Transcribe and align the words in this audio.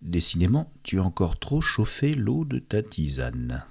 Décidément, 0.00 0.72
tu 0.82 0.98
as 0.98 1.04
encore 1.04 1.38
trop 1.38 1.60
chauffé 1.60 2.14
l'eau 2.14 2.44
de 2.44 2.58
ta 2.58 2.82
tisane. 2.82 3.64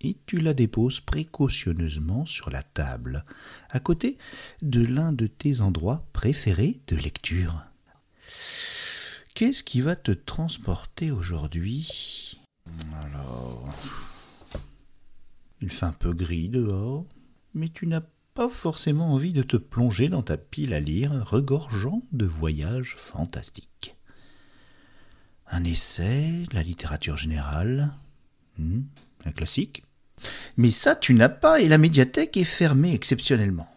Et 0.00 0.16
tu 0.26 0.36
la 0.36 0.54
déposes 0.54 1.00
précautionneusement 1.00 2.26
sur 2.26 2.50
la 2.50 2.62
table, 2.62 3.24
à 3.70 3.80
côté 3.80 4.18
de 4.62 4.84
l'un 4.84 5.12
de 5.12 5.26
tes 5.26 5.62
endroits 5.62 6.06
préférés 6.12 6.80
de 6.88 6.96
lecture. 6.96 7.62
Qu'est-ce 9.34 9.64
qui 9.64 9.80
va 9.80 9.96
te 9.96 10.12
transporter 10.12 11.10
aujourd'hui? 11.10 12.38
Alors. 13.02 13.68
Il 15.60 15.70
fait 15.70 15.86
un 15.86 15.92
peu 15.92 16.12
gris 16.12 16.48
dehors, 16.48 17.06
mais 17.54 17.68
tu 17.68 17.86
n'as 17.86 18.02
pas 18.34 18.48
forcément 18.48 19.12
envie 19.14 19.32
de 19.32 19.42
te 19.42 19.56
plonger 19.56 20.08
dans 20.08 20.22
ta 20.22 20.36
pile 20.36 20.74
à 20.74 20.80
lire 20.80 21.12
regorgeant 21.26 22.02
de 22.12 22.26
voyages 22.26 22.96
fantastiques. 22.98 23.93
Un 25.46 25.64
essai, 25.64 26.46
la 26.52 26.62
littérature 26.62 27.16
générale, 27.16 27.92
hmm, 28.58 28.82
un 29.24 29.32
classique. 29.32 29.84
Mais 30.56 30.70
ça, 30.70 30.96
tu 30.96 31.14
n'as 31.14 31.28
pas 31.28 31.60
et 31.60 31.68
la 31.68 31.78
médiathèque 31.78 32.36
est 32.36 32.44
fermée 32.44 32.94
exceptionnellement. 32.94 33.68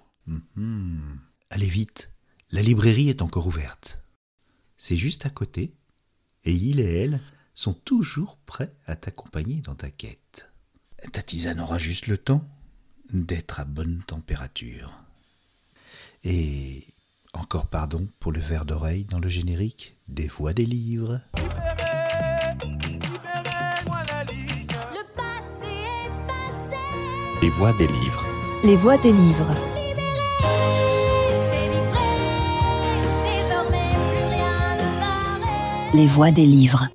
Hmm, 0.56 1.16
allez 1.50 1.68
vite, 1.68 2.12
la 2.52 2.62
librairie 2.62 3.10
est 3.10 3.22
encore 3.22 3.48
ouverte. 3.48 4.00
C'est 4.78 4.98
juste 4.98 5.26
à 5.26 5.30
côté, 5.30 5.74
et 6.44 6.54
il 6.54 6.80
et 6.80 7.04
elle 7.04 7.22
sont 7.54 7.74
toujours 7.74 8.38
prêts 8.46 8.74
à 8.86 8.96
t'accompagner 8.96 9.62
dans 9.62 9.76
ta 9.76 9.90
quête. 9.90 10.50
Ta 11.12 11.22
tisane 11.22 11.60
aura 11.60 11.78
juste 11.78 12.08
le 12.08 12.18
temps 12.18 12.48
d'être 13.12 13.60
à 13.60 13.66
bonne 13.66 14.04
température. 14.06 14.94
Et 16.24 16.86
encore 17.34 17.68
pardon 17.68 18.08
pour 18.20 18.32
le 18.32 18.40
verre 18.40 18.66
d'oreille 18.66 19.06
dans 19.06 19.20
le 19.20 19.30
générique 19.30 19.98
des 20.08 20.28
voix 20.28 20.54
des 20.54 20.66
livres. 20.66 21.22
Les 27.48 27.54
voix 27.54 27.72
des 27.72 27.88
livres. 27.88 28.26
Les 28.66 28.76
voix 28.76 28.98
des 28.98 29.14
livres. 29.14 29.56
Les 35.94 36.08
voix 36.08 36.32
des 36.32 36.46
livres. 36.46 36.90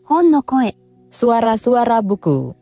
Buku. 2.02 2.52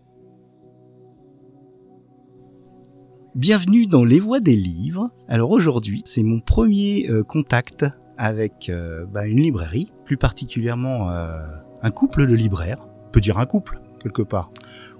Bienvenue 3.34 3.88
dans 3.88 4.04
Les 4.04 4.20
Voix 4.20 4.38
des 4.38 4.54
Livres. 4.54 5.10
Alors 5.26 5.50
aujourd'hui, 5.50 6.02
c'est 6.04 6.22
mon 6.22 6.38
premier 6.38 7.10
euh, 7.10 7.24
contact 7.24 7.84
avec 8.16 8.68
euh, 8.68 9.04
bah, 9.06 9.26
une 9.26 9.40
librairie, 9.40 9.92
plus 10.04 10.16
particulièrement 10.16 11.10
euh, 11.10 11.40
un 11.82 11.90
couple 11.90 12.28
de 12.28 12.34
libraires. 12.34 12.86
On 13.08 13.10
peut 13.10 13.20
dire 13.20 13.38
un 13.38 13.46
couple, 13.46 13.80
quelque 14.00 14.22
part. 14.22 14.48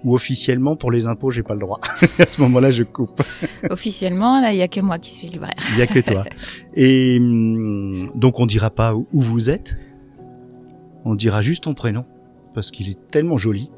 Ou 0.05 0.15
officiellement, 0.15 0.77
pour 0.77 0.91
les 0.91 1.06
impôts, 1.06 1.31
j'ai 1.31 1.43
pas 1.43 1.55
le 1.55 1.61
droit. 1.61 1.81
à 2.19 2.27
ce 2.27 2.41
moment-là, 2.41 2.70
je 2.70 2.83
coupe. 2.83 3.23
Officiellement, 3.70 4.41
là, 4.41 4.53
il 4.53 4.59
y 4.59 4.62
a 4.62 4.69
que 4.69 4.81
moi 4.81 4.98
qui 4.98 5.15
suis 5.15 5.29
libraire. 5.29 5.55
Il 5.73 5.79
y 5.79 5.83
a 5.83 5.87
que 5.87 6.01
toi. 6.01 6.25
Et 6.75 7.19
hum, 7.20 8.11
donc, 8.15 8.41
on 8.41 8.47
dira 8.47 8.71
pas 8.71 8.95
où 8.95 9.06
vous 9.21 9.51
êtes. 9.51 9.78
On 11.05 11.15
dira 11.15 11.43
juste 11.43 11.65
ton 11.65 11.75
prénom. 11.75 12.05
Parce 12.55 12.71
qu'il 12.71 12.89
est 12.89 12.98
tellement 13.11 13.39
joli. 13.39 13.71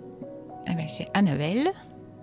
Eh 0.70 0.74
ben, 0.74 0.86
c'est 0.88 1.08
Annabelle. 1.12 1.68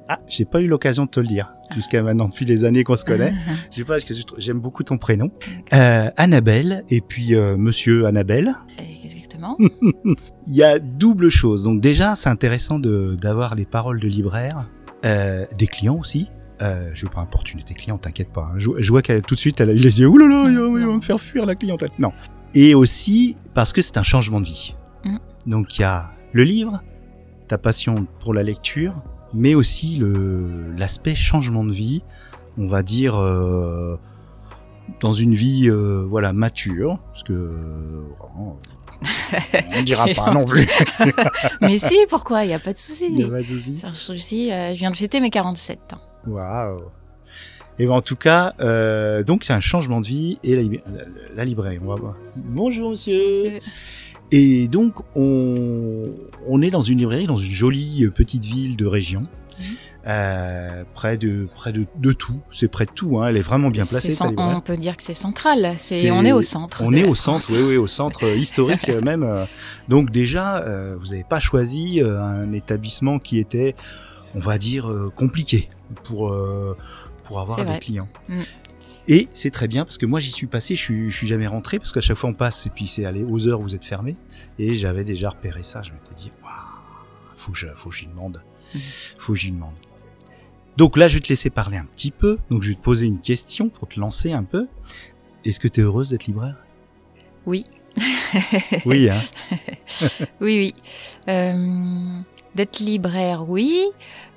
Ah, 0.08 0.20
j'ai 0.28 0.46
pas 0.46 0.60
eu 0.60 0.68
l'occasion 0.68 1.06
de 1.06 1.10
te 1.12 1.20
le 1.20 1.28
dire 1.28 1.54
jusqu'à 1.76 2.02
maintenant, 2.02 2.30
depuis 2.30 2.46
les 2.46 2.66
années 2.66 2.84
qu'on 2.84 2.96
se 2.96 3.06
connaît. 3.06 3.34
J'ai 3.72 3.84
pas, 3.84 3.98
j'aime 4.38 4.60
beaucoup 4.60 4.84
ton 4.84 4.98
prénom. 4.98 5.30
Euh, 5.74 6.10
Annabelle 6.18 6.84
et 6.90 7.00
puis 7.00 7.36
euh, 7.36 7.58
Monsieur 7.58 8.08
Annabelle. 8.08 8.54
Il 10.48 10.54
y 10.54 10.64
a 10.64 10.80
double 10.80 11.30
chose. 11.30 11.64
Donc 11.64 11.82
déjà, 11.82 12.16
c'est 12.16 12.30
intéressant 12.30 12.80
de 12.80 13.16
d'avoir 13.20 13.56
les 13.56 13.66
paroles 13.66 14.00
de 14.00 14.08
libraire, 14.08 14.68
euh, 15.06 15.46
des 15.58 15.68
clients 15.68 15.98
aussi. 15.98 16.28
Euh, 16.62 16.92
je 16.94 17.06
veux 17.06 17.12
pas 17.12 17.22
importuner 17.22 17.64
tes 17.64 17.74
clients, 17.74 17.98
t'inquiète 17.98 18.34
pas. 18.34 18.52
hein. 18.54 18.56
Je, 18.58 18.70
je 18.78 18.90
vois 18.90 19.02
qu'elle 19.02 19.22
tout 19.22 19.36
de 19.36 19.40
suite, 19.40 19.62
elle 19.62 19.70
a 19.70 19.74
eu 19.74 19.78
les 19.78 20.02
yeux. 20.02 20.08
Ouh 20.08 20.18
là 20.18 20.28
là, 20.28 20.50
il 20.50 20.58
va, 20.58 20.96
me 20.96 21.02
faire 21.02 21.20
fuir 21.20 21.46
la 21.46 21.56
clientèle. 21.56 21.90
Non. 22.00 22.12
Et 22.54 22.76
aussi 22.76 23.38
parce 23.54 23.72
que 23.72 23.82
c'est 23.82 23.98
un 23.98 24.04
changement 24.04 24.42
de 24.42 24.46
vie. 24.46 24.76
Mm. 25.06 25.18
Donc 25.48 25.78
il 25.78 25.82
y 25.82 25.86
a 25.86 26.12
le 26.34 26.44
livre, 26.44 26.84
ta 27.48 27.58
passion 27.58 28.08
pour 28.20 28.34
la 28.34 28.44
lecture, 28.44 28.94
mais 29.34 29.56
aussi 29.56 30.02
l'aspect 30.78 31.16
changement 31.16 31.64
de 31.64 31.74
vie. 31.74 32.04
On 32.58 32.68
va 32.68 32.84
dire 32.84 33.18
euh, 33.18 33.96
dans 35.00 35.14
une 35.14 35.34
vie 35.34 35.70
euh, 35.70 36.06
voilà 36.08 36.34
mature, 36.34 37.00
parce 37.12 37.24
que 37.24 37.34
euh, 37.34 38.02
vraiment, 38.20 38.60
on 39.78 39.84
dira 39.84 40.08
pas 40.16 40.32
non 40.32 40.46
plus. 40.46 40.68
Mais 41.62 41.78
si, 41.78 41.96
pourquoi? 42.10 42.44
Il 42.44 42.48
n'y 42.48 42.54
a 42.54 42.60
pas 42.60 42.74
de 42.74 42.78
souci. 42.78 43.08
Il 43.10 43.20
y 43.20 43.24
a 43.24 43.30
pas 43.30 43.42
de 43.42 43.48
souci. 43.48 44.52
Euh, 44.52 44.74
je 44.74 44.80
viens 44.80 44.92
de 44.92 44.98
fêter 44.98 45.20
mes 45.22 45.30
47 45.30 45.94
ans. 45.94 46.02
Waouh. 46.28 46.82
Et 47.82 47.86
ben, 47.86 47.94
en 47.94 48.02
tout 48.02 48.18
cas, 48.18 48.54
euh, 48.60 49.24
donc 49.24 49.46
c'est 49.46 49.54
un 49.54 49.62
changement 49.62 50.02
de 50.02 50.08
vie 50.08 50.38
et 50.44 50.56
la, 50.58 50.64
lib- 50.64 50.82
la, 50.94 51.04
la 51.36 51.46
librairie. 51.46 51.78
On 51.82 51.88
va 51.88 51.96
voir. 51.96 52.16
Bonjour 52.36 52.90
monsieur. 52.92 53.32
C'est- 53.34 53.60
Et 54.32 54.68
donc 54.68 54.96
on, 55.16 56.10
on 56.46 56.62
est 56.62 56.70
dans 56.72 56.82
une 56.82 56.98
librairie 56.98 57.26
dans 57.26 57.38
une 57.38 57.52
jolie 57.54 58.04
euh, 58.04 58.12
petite 58.12 58.44
ville 58.44 58.76
de 58.76 58.86
région. 58.86 59.28
Euh, 60.10 60.84
près 60.96 61.18
de 61.18 61.48
près 61.54 61.72
de, 61.72 61.86
de 61.98 62.14
tout, 62.14 62.42
c'est 62.52 62.68
près 62.68 62.86
de 62.86 62.92
tout. 62.92 63.20
Hein. 63.20 63.28
Elle 63.28 63.38
est 63.38 63.42
vraiment 63.42 63.70
bien 63.70 63.84
placée. 63.84 64.16
on 64.38 64.60
peut 64.62 64.76
dire 64.78 64.98
que 64.98 65.04
c'est 65.04 65.14
central. 65.14 65.76
C'est, 65.78 66.10
on 66.10 66.26
est 66.26 66.32
au 66.32 66.42
centre. 66.42 66.82
On 66.84 66.92
est 66.92 67.04
au 67.04 67.14
France. 67.14 67.46
centre, 67.46 67.60
oui, 67.62 67.68
oui, 67.70 67.78
au 67.78 67.88
centre 67.88 68.26
euh, 68.26 68.36
historique 68.36 68.90
euh, 68.90 69.02
même. 69.02 69.46
Donc 69.88 70.10
déjà, 70.10 70.64
euh, 70.64 70.96
vous 71.00 71.08
n'avez 71.08 71.24
pas 71.24 71.40
choisi 71.40 72.02
un 72.02 72.52
établissement 72.54 73.20
qui 73.20 73.38
était, 73.38 73.76
on 74.34 74.40
va 74.40 74.58
dire, 74.58 74.92
compliqué 75.16 75.70
pour 76.04 76.36
pour 77.24 77.40
avoir 77.40 77.58
des 77.60 77.64
vrai. 77.66 77.80
clients. 77.80 78.08
Mm. 78.30 78.40
Et 79.12 79.28
c'est 79.32 79.52
très 79.52 79.68
bien 79.68 79.86
parce 79.86 79.98
que 79.98 80.06
moi 80.06 80.20
j'y 80.20 80.32
suis 80.32 80.48
passé, 80.48 80.76
je 80.76 80.82
suis, 80.82 81.10
je 81.10 81.16
suis 81.16 81.28
jamais 81.28 81.48
rentré 81.48 81.78
parce 81.80 81.92
qu'à 81.92 82.02
chaque 82.02 82.18
fois 82.18 82.30
on 82.30 82.34
passe 82.36 82.66
et 82.68 82.70
puis 82.70 82.88
c'est 82.88 83.06
allé 83.06 83.24
aux 83.24 83.48
heures 83.48 83.60
vous 83.60 83.74
êtes 83.74 83.86
fermé 83.86 84.16
et 84.60 84.76
j'avais 84.76 85.04
déjà 85.04 85.30
repéré 85.32 85.64
ça. 85.64 85.82
Je 85.82 85.92
m'étais 85.92 86.14
dit, 86.16 86.32
waouh, 86.44 86.52
faut 87.38 87.52
que 87.52 87.58
je, 87.58 87.68
faut 87.76 87.90
que 87.90 87.96
j'y 87.96 88.06
demande, 88.08 88.42
Mhm. 88.76 88.82
faut 89.18 89.34
que 89.34 89.40
j'y 89.40 89.52
demande. 89.52 89.74
Donc 90.80 90.96
là, 90.96 91.10
je 91.10 91.16
vais 91.16 91.20
te 91.20 91.28
laisser 91.28 91.50
parler 91.50 91.76
un 91.76 91.84
petit 91.84 92.10
peu. 92.10 92.38
Donc 92.50 92.64
je 92.64 92.70
vais 92.70 92.76
te 92.76 92.82
poser 92.82 93.06
une 93.06 93.20
question 93.20 93.68
pour 93.68 93.90
te 93.90 94.00
lancer 94.00 94.32
un 94.32 94.46
peu. 94.46 94.66
Est-ce 95.44 95.60
que 95.60 95.68
tu 95.68 95.82
es 95.82 95.84
heureuse 95.84 96.12
d'être 96.12 96.26
libraire? 96.26 96.56
Oui. 97.46 97.66
Oui, 98.86 99.10
hein. 99.10 99.20
Oui, 100.40 100.58
oui. 100.58 100.74
Euh, 101.28 102.22
d'être 102.56 102.80
libraire, 102.80 103.50
oui. 103.50 103.88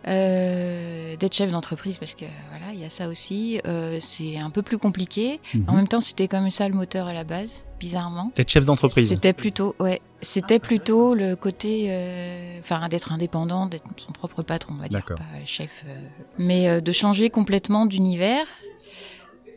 Euh, 0.08 1.16
d'être 1.16 1.34
chef 1.34 1.50
d'entreprise, 1.50 1.98
parce 1.98 2.14
que 2.14 2.24
voilà, 2.48 2.72
il 2.74 2.80
y 2.80 2.84
a 2.84 2.88
ça 2.88 3.08
aussi. 3.08 3.60
Euh, 3.66 3.98
c'est 4.00 4.36
un 4.38 4.50
peu 4.50 4.62
plus 4.62 4.78
compliqué. 4.78 5.40
En 5.54 5.72
Mhm. 5.72 5.76
même 5.76 5.88
temps, 5.88 6.00
c'était 6.00 6.28
comme 6.28 6.50
ça 6.50 6.68
le 6.68 6.74
moteur 6.74 7.06
à 7.06 7.12
la 7.14 7.24
base, 7.24 7.66
bizarrement. 7.78 8.30
T'es 8.34 8.44
chef 8.46 8.64
d'entreprise. 8.64 9.08
C'était 9.08 9.32
plutôt, 9.32 9.74
ouais, 9.78 10.00
c'était 10.20 10.58
plutôt 10.58 11.14
le 11.14 11.36
côté, 11.36 11.86
euh, 11.90 12.58
enfin, 12.60 12.88
d'être 12.88 13.12
indépendant, 13.12 13.66
d'être 13.66 13.84
son 13.96 14.12
propre 14.12 14.42
patron, 14.42 14.74
on 14.76 14.82
va 14.82 14.88
dire, 14.88 14.98
D'accord. 15.00 15.18
pas 15.18 15.46
chef, 15.46 15.84
euh, 15.86 15.94
mais 16.38 16.68
euh, 16.68 16.80
de 16.80 16.92
changer 16.92 17.30
complètement 17.30 17.86
d'univers. 17.86 18.46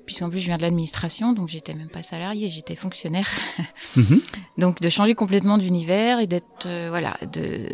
Puisqu'en 0.06 0.30
plus 0.30 0.40
je 0.40 0.46
viens 0.46 0.58
de 0.58 0.62
l'administration, 0.62 1.34
donc 1.34 1.50
j'étais 1.50 1.74
même 1.74 1.90
pas 1.90 2.04
salarié, 2.04 2.52
j'étais 2.52 2.76
fonctionnaire. 2.76 3.28
Mhm. 3.96 4.22
Donc 4.60 4.80
de 4.80 4.88
changer 4.90 5.16
complètement 5.16 5.58
d'univers 5.58 6.20
et 6.20 6.28
d'être 6.28 6.68
euh, 6.68 6.90
voilà 6.92 7.18
de 7.34 7.68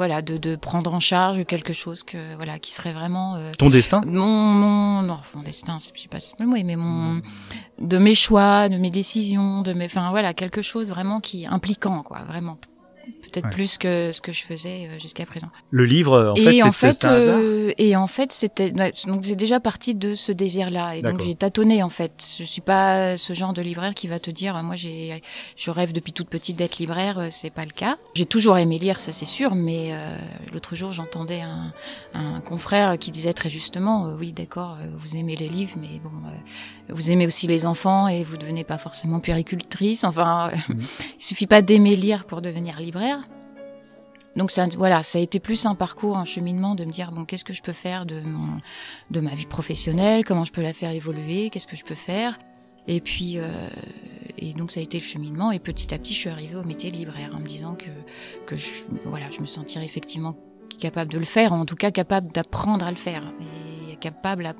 voilà 0.00 0.22
de, 0.22 0.38
de 0.38 0.56
prendre 0.56 0.94
en 0.94 0.98
charge 0.98 1.44
quelque 1.44 1.74
chose 1.74 2.04
que 2.04 2.16
voilà 2.36 2.58
qui 2.58 2.72
serait 2.72 2.94
vraiment 2.94 3.36
euh, 3.36 3.50
Ton 3.58 3.68
destin 3.68 4.00
mon 4.06 4.24
mon 4.24 5.02
non 5.02 5.20
mon 5.34 5.42
destin 5.42 5.76
je 5.78 6.00
sais 6.00 6.08
pas 6.08 6.20
si 6.20 6.30
c'est 6.30 6.40
le 6.42 6.46
mot 6.46 6.56
mais 6.64 6.74
mon 6.74 7.20
de 7.78 7.98
mes 7.98 8.14
choix 8.14 8.70
de 8.70 8.78
mes 8.78 8.90
décisions 8.90 9.60
de 9.60 9.74
mes 9.74 9.84
enfin 9.84 10.08
voilà 10.08 10.32
quelque 10.32 10.62
chose 10.62 10.88
vraiment 10.88 11.20
qui 11.20 11.46
impliquant 11.46 12.02
quoi 12.02 12.20
vraiment 12.26 12.56
peut-être 13.22 13.44
Ouais. 13.44 13.50
plus 13.50 13.78
que 13.78 14.10
ce 14.12 14.20
que 14.20 14.32
je 14.32 14.42
faisais 14.42 14.88
euh, 14.88 14.98
jusqu'à 14.98 15.24
présent 15.24 15.48
Le 15.70 15.84
livre, 15.84 16.32
en 16.32 16.34
fait, 16.34 16.54
et 16.56 16.62
en 16.64 16.72
fait, 16.72 17.04
un 17.04 17.14
hasard. 17.14 17.38
euh, 17.40 17.72
et 17.78 17.94
en 17.96 18.06
fait, 18.08 18.32
c'était 18.32 18.70
donc 18.72 19.24
c'est 19.24 19.36
déjà 19.36 19.60
parti 19.60 19.94
de 19.94 20.14
ce 20.14 20.32
désir-là. 20.32 20.96
Et 20.96 21.02
donc 21.02 21.20
j'ai 21.22 21.34
tâtonné 21.34 21.82
en 21.82 21.88
fait. 21.90 22.34
Je 22.38 22.44
suis 22.44 22.60
pas 22.60 23.16
ce 23.16 23.32
genre 23.32 23.52
de 23.52 23.62
libraire 23.62 23.94
qui 23.94 24.08
va 24.08 24.18
te 24.18 24.30
dire, 24.30 24.60
moi 24.62 24.74
j'ai, 24.76 25.22
je 25.56 25.70
rêve 25.70 25.92
depuis 25.92 26.12
toute 26.12 26.28
petite 26.28 26.56
d'être 26.56 26.78
libraire. 26.78 27.18
euh, 27.18 27.28
C'est 27.30 27.50
pas 27.50 27.64
le 27.64 27.70
cas. 27.70 27.96
J'ai 28.14 28.26
toujours 28.26 28.58
aimé 28.58 28.78
lire, 28.78 28.98
ça 29.00 29.12
c'est 29.12 29.24
sûr. 29.26 29.54
Mais 29.54 29.90
euh, 29.92 30.16
l'autre 30.52 30.74
jour, 30.74 30.92
j'entendais 30.92 31.40
un, 31.40 31.72
un 32.14 32.40
confrère 32.40 32.98
qui 32.98 33.10
disait 33.12 33.32
très 33.32 33.48
justement, 33.48 34.06
euh, 34.08 34.16
oui, 34.18 34.32
d'accord, 34.32 34.76
vous 34.98 35.16
aimez 35.16 35.36
les 35.36 35.48
livres, 35.48 35.76
mais 35.80 36.00
bon, 36.02 36.10
euh, 36.26 36.92
vous 36.94 37.10
aimez 37.12 37.26
aussi 37.26 37.46
les 37.46 37.64
enfants 37.64 38.08
et 38.08 38.24
vous 38.24 38.36
devenez 38.36 38.64
pas 38.64 38.78
forcément 38.78 39.20
puéricultrice. 39.20 40.04
Enfin, 40.04 40.50
Mhm. 40.68 40.80
il 41.18 41.22
suffit 41.24 41.46
pas 41.46 41.62
d'aimer 41.62 41.96
lire 41.96 42.24
pour 42.24 42.42
devenir 42.42 42.78
libraire. 42.78 42.89
Donc 44.36 44.52
ça, 44.52 44.66
voilà, 44.76 45.02
ça 45.02 45.18
a 45.18 45.20
été 45.20 45.40
plus 45.40 45.66
un 45.66 45.74
parcours, 45.74 46.16
un 46.16 46.24
cheminement 46.24 46.74
de 46.76 46.84
me 46.84 46.92
dire 46.92 47.10
bon, 47.10 47.24
qu'est-ce 47.24 47.44
que 47.44 47.52
je 47.52 47.62
peux 47.62 47.72
faire 47.72 48.06
de 48.06 49.20
ma 49.20 49.34
vie 49.34 49.46
professionnelle, 49.46 50.24
comment 50.24 50.44
je 50.44 50.52
peux 50.52 50.62
la 50.62 50.72
faire 50.72 50.90
évoluer, 50.90 51.50
qu'est-ce 51.50 51.66
que 51.66 51.76
je 51.76 51.84
peux 51.84 51.96
faire? 51.96 52.38
Et 52.86 53.00
puis, 53.00 53.38
euh, 53.38 53.68
et 54.38 54.54
donc 54.54 54.70
ça 54.70 54.80
a 54.80 54.82
été 54.82 54.98
le 54.98 55.04
cheminement. 55.04 55.52
Et 55.52 55.58
petit 55.58 55.92
à 55.92 55.98
petit, 55.98 56.14
je 56.14 56.18
suis 56.18 56.30
arrivée 56.30 56.56
au 56.56 56.64
métier 56.64 56.90
de 56.90 56.96
libraire 56.96 57.32
en 57.34 57.40
me 57.40 57.46
disant 57.46 57.76
que, 58.46 58.56
je, 58.56 58.84
voilà, 59.04 59.30
je 59.30 59.40
me 59.40 59.46
sentirais 59.46 59.84
effectivement 59.84 60.36
capable 60.78 61.12
de 61.12 61.18
le 61.18 61.26
faire, 61.26 61.52
en 61.52 61.66
tout 61.66 61.76
cas 61.76 61.90
capable 61.90 62.32
d'apprendre 62.32 62.84
à 62.86 62.90
le 62.90 62.96
faire, 62.96 63.22
et 63.92 63.96
capable 63.96 64.54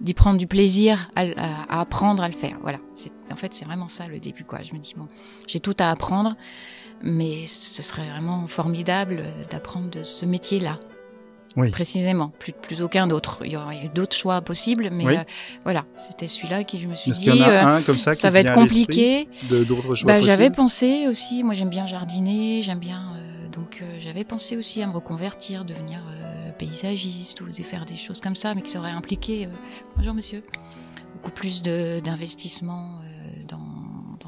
d'y 0.00 0.14
prendre 0.14 0.38
du 0.38 0.46
plaisir 0.46 1.10
à, 1.16 1.22
à- 1.36 1.80
apprendre 1.80 2.22
à 2.22 2.28
le 2.28 2.36
faire. 2.36 2.56
Voilà. 2.62 2.78
En 3.32 3.36
fait, 3.36 3.52
c'est 3.52 3.64
vraiment 3.64 3.88
ça 3.88 4.06
le 4.06 4.20
début, 4.20 4.44
quoi. 4.44 4.60
Je 4.62 4.72
me 4.72 4.78
dis 4.78 4.94
bon, 4.96 5.06
j'ai 5.48 5.60
tout 5.60 5.74
à 5.78 5.90
apprendre, 5.90 6.36
mais 7.02 7.46
ce 7.46 7.82
serait 7.82 8.08
vraiment 8.08 8.46
formidable 8.46 9.24
d'apprendre 9.50 9.90
de 9.90 10.04
ce 10.04 10.26
métier-là. 10.26 10.78
Oui. 11.56 11.70
Précisément, 11.72 12.32
plus, 12.38 12.52
plus 12.52 12.80
aucun 12.80 13.10
autre. 13.10 13.40
Il 13.44 13.50
y 13.50 13.56
aurait 13.56 13.84
eu 13.84 13.88
d'autres 13.88 14.14
choix 14.16 14.40
possibles, 14.40 14.88
mais 14.92 15.04
Oui. 15.04 15.16
euh, 15.16 15.24
voilà, 15.64 15.84
c'était 15.96 16.28
celui-là 16.28 16.62
qui 16.62 16.78
je 16.78 16.86
me 16.86 16.94
suis 16.94 17.10
dit, 17.10 17.24
y 17.24 17.30
en 17.32 17.40
a 17.40 17.48
euh, 17.50 17.76
un 17.78 17.82
comme 17.82 17.98
ça 17.98 18.12
ça 18.12 18.30
va 18.30 18.38
être 18.40 18.52
compliqué. 18.52 19.28
d'autres 19.50 19.96
choix 19.96 20.06
Bah, 20.06 20.20
j'avais 20.20 20.50
pensé 20.50 21.08
aussi, 21.08 21.42
moi 21.42 21.54
j'aime 21.54 21.68
bien 21.70 21.86
jardiner, 21.86 22.62
j'aime 22.62 22.78
bien, 22.78 23.14
euh, 23.16 23.48
donc 23.48 23.80
euh, 23.82 23.96
j'avais 23.98 24.22
pensé 24.22 24.56
aussi 24.56 24.80
à 24.80 24.86
me 24.86 24.92
reconvertir, 24.92 25.64
devenir 25.64 26.00
paysagiste 26.60 27.40
ou 27.40 27.48
de 27.50 27.62
faire 27.62 27.86
des 27.86 27.96
choses 27.96 28.20
comme 28.20 28.36
ça, 28.36 28.54
mais 28.54 28.60
qui 28.62 28.76
auraient 28.76 28.90
impliqué, 28.90 29.46
euh, 29.46 29.48
bonjour 29.96 30.14
monsieur, 30.14 30.44
beaucoup 31.14 31.30
plus 31.30 31.62
d'investissement 31.62 33.00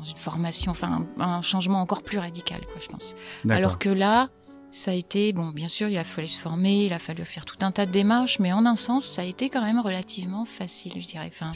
dans 0.02 0.10
une 0.10 0.16
formation, 0.16 0.70
enfin 0.72 1.06
un, 1.19 1.22
un 1.22 1.43
changement 1.43 1.81
encore 1.81 2.02
plus 2.02 2.19
radical, 2.19 2.60
quoi, 2.66 2.81
je 2.82 2.88
pense. 2.88 3.14
Alors 3.49 3.78
que 3.78 3.88
là, 3.88 4.28
ça 4.75 4.90
a 4.93 4.94
été, 4.94 5.34
bon, 5.34 5.49
bien 5.50 5.69
sûr, 5.69 5.88
il 5.90 5.99
a 5.99 6.02
fallu 6.04 6.26
se 6.26 6.40
former, 6.40 6.87
il 6.87 6.93
a 6.94 6.99
fallu 6.99 7.25
faire 7.26 7.44
tout 7.44 7.58
un 7.60 7.70
tas 7.72 7.84
de 7.87 7.90
démarches, 7.93 8.38
mais 8.38 8.52
en 8.54 8.64
un 8.64 8.75
sens, 8.75 9.04
ça 9.04 9.20
a 9.22 9.25
été 9.26 9.50
quand 9.50 9.62
même 9.62 9.78
relativement 9.78 10.44
facile, 10.46 10.94
je 10.99 11.06
dirais, 11.06 11.28
enfin, 11.28 11.52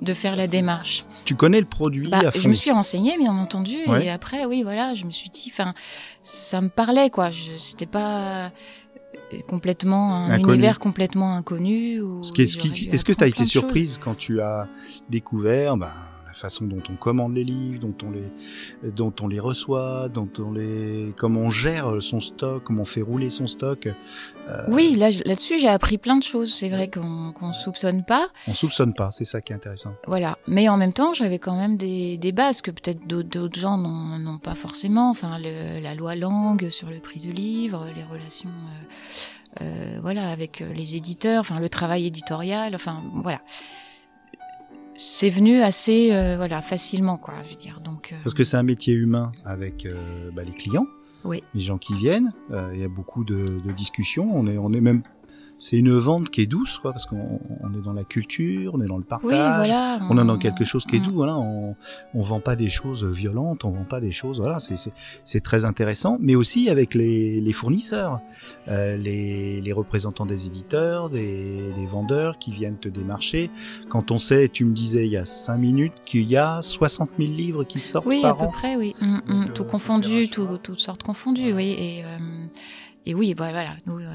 de 0.00 0.14
faire 0.14 0.36
la 0.36 0.46
démarche. 0.46 1.04
Tu 1.26 1.34
connais 1.36 1.60
le 1.60 1.66
produit 1.66 2.08
Bah, 2.08 2.20
à 2.26 2.30
fond? 2.30 2.40
je 2.40 2.48
me 2.48 2.54
suis 2.54 2.70
renseignée, 2.70 3.16
bien 3.18 3.36
entendu, 3.36 3.76
Ouais. 3.86 4.06
et 4.06 4.10
après, 4.10 4.46
oui, 4.46 4.62
voilà, 4.62 4.94
je 4.94 5.04
me 5.04 5.10
suis 5.10 5.28
dit, 5.30 5.50
enfin, 5.52 5.74
ça 6.22 6.60
me 6.62 6.70
parlait, 6.70 7.10
quoi. 7.10 7.28
Je, 7.30 7.56
c'était 7.58 7.84
pas 7.84 8.46
euh, 8.46 9.38
complètement 9.48 10.14
un 10.24 10.30
Inconnu. 10.30 10.54
univers 10.54 10.78
complètement 10.78 11.36
inconnu. 11.36 12.00
Est-ce 12.38 13.04
que 13.04 13.12
tu 13.12 13.22
as 13.22 13.26
été 13.26 13.44
surprise 13.44 13.98
quand 14.02 14.14
tu 14.16 14.40
as 14.40 14.66
découvert 15.10 15.76
ben, 15.76 15.86
la 15.88 16.15
façon 16.36 16.64
dont 16.66 16.82
on 16.90 16.94
commande 16.96 17.34
les 17.34 17.44
livres, 17.44 17.80
dont 17.80 17.94
on 18.04 18.10
les, 18.10 18.90
dont 18.90 19.12
on 19.20 19.28
les 19.28 19.40
reçoit, 19.40 20.08
dont 20.08 20.28
on 20.38 20.52
les, 20.52 21.12
comment 21.16 21.40
on 21.40 21.50
gère 21.50 22.00
son 22.00 22.20
stock, 22.20 22.62
comment 22.64 22.82
on 22.82 22.86
fait 22.86 23.02
rouler 23.02 23.30
son 23.30 23.46
stock 23.46 23.86
euh, 23.86 24.62
Oui, 24.68 24.94
là, 24.96 25.10
là-dessus, 25.24 25.58
j'ai 25.58 25.68
appris 25.68 25.98
plein 25.98 26.16
de 26.16 26.22
choses. 26.22 26.52
C'est 26.54 26.68
vrai 26.68 26.88
qu'on 26.88 27.32
qu'on 27.32 27.52
soupçonne 27.52 28.04
pas. 28.04 28.28
On 28.48 28.52
soupçonne 28.52 28.94
pas, 28.94 29.10
c'est 29.10 29.24
ça 29.24 29.40
qui 29.40 29.52
est 29.52 29.56
intéressant. 29.56 29.94
Voilà. 30.06 30.38
Mais 30.46 30.68
en 30.68 30.76
même 30.76 30.92
temps, 30.92 31.12
j'avais 31.12 31.38
quand 31.38 31.56
même 31.56 31.76
des, 31.76 32.18
des 32.18 32.32
bases 32.32 32.60
que 32.62 32.70
peut-être 32.70 33.06
d'autres 33.06 33.58
gens 33.58 33.76
n'ont 33.78 34.38
pas 34.38 34.54
forcément. 34.54 35.10
Enfin, 35.10 35.38
le- 35.38 35.80
la 35.82 35.94
loi 35.94 36.14
langue 36.16 36.70
sur 36.70 36.90
le 36.90 36.98
prix 36.98 37.20
du 37.20 37.32
livre, 37.32 37.86
les 37.94 38.02
relations, 38.04 38.48
euh, 38.50 39.62
euh, 39.62 39.98
voilà, 40.02 40.28
avec 40.30 40.60
les 40.74 40.96
éditeurs, 40.96 41.40
enfin, 41.40 41.58
le 41.60 41.68
travail 41.68 42.06
éditorial, 42.06 42.74
enfin, 42.74 43.02
voilà. 43.14 43.40
C'est 44.98 45.30
venu 45.30 45.60
assez, 45.62 46.12
euh, 46.12 46.36
voilà, 46.36 46.62
facilement, 46.62 47.16
quoi, 47.16 47.34
je 47.44 47.50
veux 47.50 47.56
dire. 47.56 47.80
Donc, 47.84 48.10
euh, 48.12 48.16
Parce 48.22 48.34
que 48.34 48.44
c'est 48.44 48.56
un 48.56 48.62
métier 48.62 48.94
humain 48.94 49.32
avec 49.44 49.84
euh, 49.86 50.30
bah, 50.34 50.42
les 50.44 50.52
clients, 50.52 50.86
Oui. 51.24 51.42
les 51.54 51.60
gens 51.60 51.78
qui 51.78 51.94
viennent. 51.94 52.32
euh, 52.50 52.70
Il 52.74 52.80
y 52.80 52.84
a 52.84 52.88
beaucoup 52.88 53.24
de, 53.24 53.60
de 53.64 53.72
discussions. 53.72 54.28
On 54.34 54.46
est, 54.46 54.56
on 54.58 54.72
est 54.72 54.80
même, 54.80 55.02
c'est 55.58 55.76
une 55.78 55.92
vente 55.92 56.30
qui 56.30 56.42
est 56.42 56.46
douce, 56.46 56.78
quoi, 56.78 56.92
parce 56.92 57.06
qu'on 57.06 57.40
on 57.62 57.72
est 57.74 57.82
dans 57.82 57.92
la 57.92 58.04
culture, 58.04 58.74
on 58.74 58.80
est 58.82 58.86
dans 58.86 58.98
le 58.98 59.04
partage. 59.04 59.30
oui, 59.30 59.36
voilà. 59.68 59.98
On 60.10 60.18
est 60.18 60.24
dans 60.26 60.38
quelque 60.38 60.64
chose 60.64 60.84
qui 60.84 60.96
est 60.96 61.00
Mm. 61.00 61.04
doux, 61.04 61.12
voilà. 61.12 61.36
On, 61.36 61.74
on 62.14 62.20
vend 62.20 62.40
pas 62.40 62.56
des 62.56 62.68
choses 62.68 63.04
violentes, 63.04 63.64
on 63.64 63.70
vend 63.70 63.84
pas 63.84 64.00
des 64.00 64.12
choses, 64.12 64.38
voilà. 64.40 64.58
C'est 64.58 64.76
c'est 64.76 64.92
c'est 65.24 65.40
très 65.42 65.64
intéressant, 65.64 66.18
mais 66.20 66.34
aussi 66.34 66.68
avec 66.70 66.94
les, 66.94 67.40
les 67.40 67.52
fournisseurs, 67.52 68.20
euh, 68.68 68.96
les, 68.96 69.60
les 69.60 69.72
représentants 69.72 70.26
des 70.26 70.46
éditeurs, 70.46 71.10
des 71.10 71.72
les 71.76 71.86
vendeurs 71.86 72.38
qui 72.38 72.52
viennent 72.52 72.78
te 72.78 72.88
démarcher. 72.88 73.50
Quand 73.88 74.10
on 74.10 74.18
sait, 74.18 74.48
tu 74.48 74.64
me 74.64 74.72
disais 74.74 75.06
il 75.06 75.12
y 75.12 75.16
a 75.16 75.24
cinq 75.24 75.58
minutes 75.58 75.94
qu'il 76.04 76.28
y 76.28 76.36
a 76.36 76.60
60 76.62 77.10
000 77.18 77.32
livres 77.32 77.64
qui 77.64 77.80
sortent 77.80 78.06
Oui, 78.06 78.20
à 78.24 78.28
par 78.28 78.38
peu 78.38 78.44
an. 78.44 78.50
près, 78.50 78.76
oui. 78.76 78.94
Mm, 79.00 79.06
mm, 79.06 79.20
Donc, 79.46 79.54
tout 79.54 79.62
euh, 79.62 79.66
confondu, 79.66 80.28
tout, 80.28 80.48
toutes 80.62 80.78
sortes 80.80 81.02
confondues, 81.02 81.52
oui. 81.52 81.74
Et, 81.78 82.04
euh, 82.04 82.18
et 83.06 83.14
oui, 83.14 83.34
bah, 83.34 83.50
voilà. 83.50 83.76
Nous, 83.86 83.98
euh, 83.98 84.08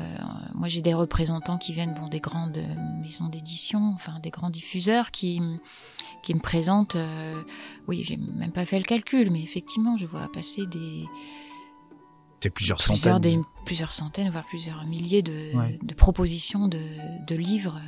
moi, 0.53 0.67
j'ai 0.67 0.81
des 0.81 0.93
représentants 0.93 1.57
qui 1.57 1.73
viennent, 1.73 1.93
bon, 1.93 2.07
des 2.07 2.19
grandes 2.19 2.57
euh, 2.57 2.75
maisons 3.01 3.29
d'édition, 3.29 3.91
enfin, 3.95 4.19
des 4.21 4.29
grands 4.29 4.49
diffuseurs 4.49 5.11
qui, 5.11 5.41
qui 6.23 6.33
me 6.35 6.39
présentent. 6.41 6.95
euh, 6.97 7.41
oui, 7.87 8.03
j'ai 8.05 8.17
même 8.17 8.51
pas 8.51 8.65
fait 8.65 8.77
le 8.77 8.83
calcul, 8.85 9.31
mais 9.31 9.41
effectivement, 9.41 9.95
je 9.97 10.05
vois 10.05 10.29
passer 10.31 10.65
des 10.67 11.05
C'est 12.41 12.49
plusieurs, 12.49 12.77
plusieurs, 12.77 13.15
centaines. 13.15 13.39
des, 13.41 13.45
plusieurs 13.65 13.91
centaines, 13.91 14.29
voire 14.29 14.45
plusieurs 14.45 14.83
milliers 14.85 15.21
de, 15.21 15.55
Ouais. 15.57 15.77
de 15.81 15.93
propositions 15.93 16.67
de, 16.67 16.79
de 17.27 17.35
livres. 17.35 17.79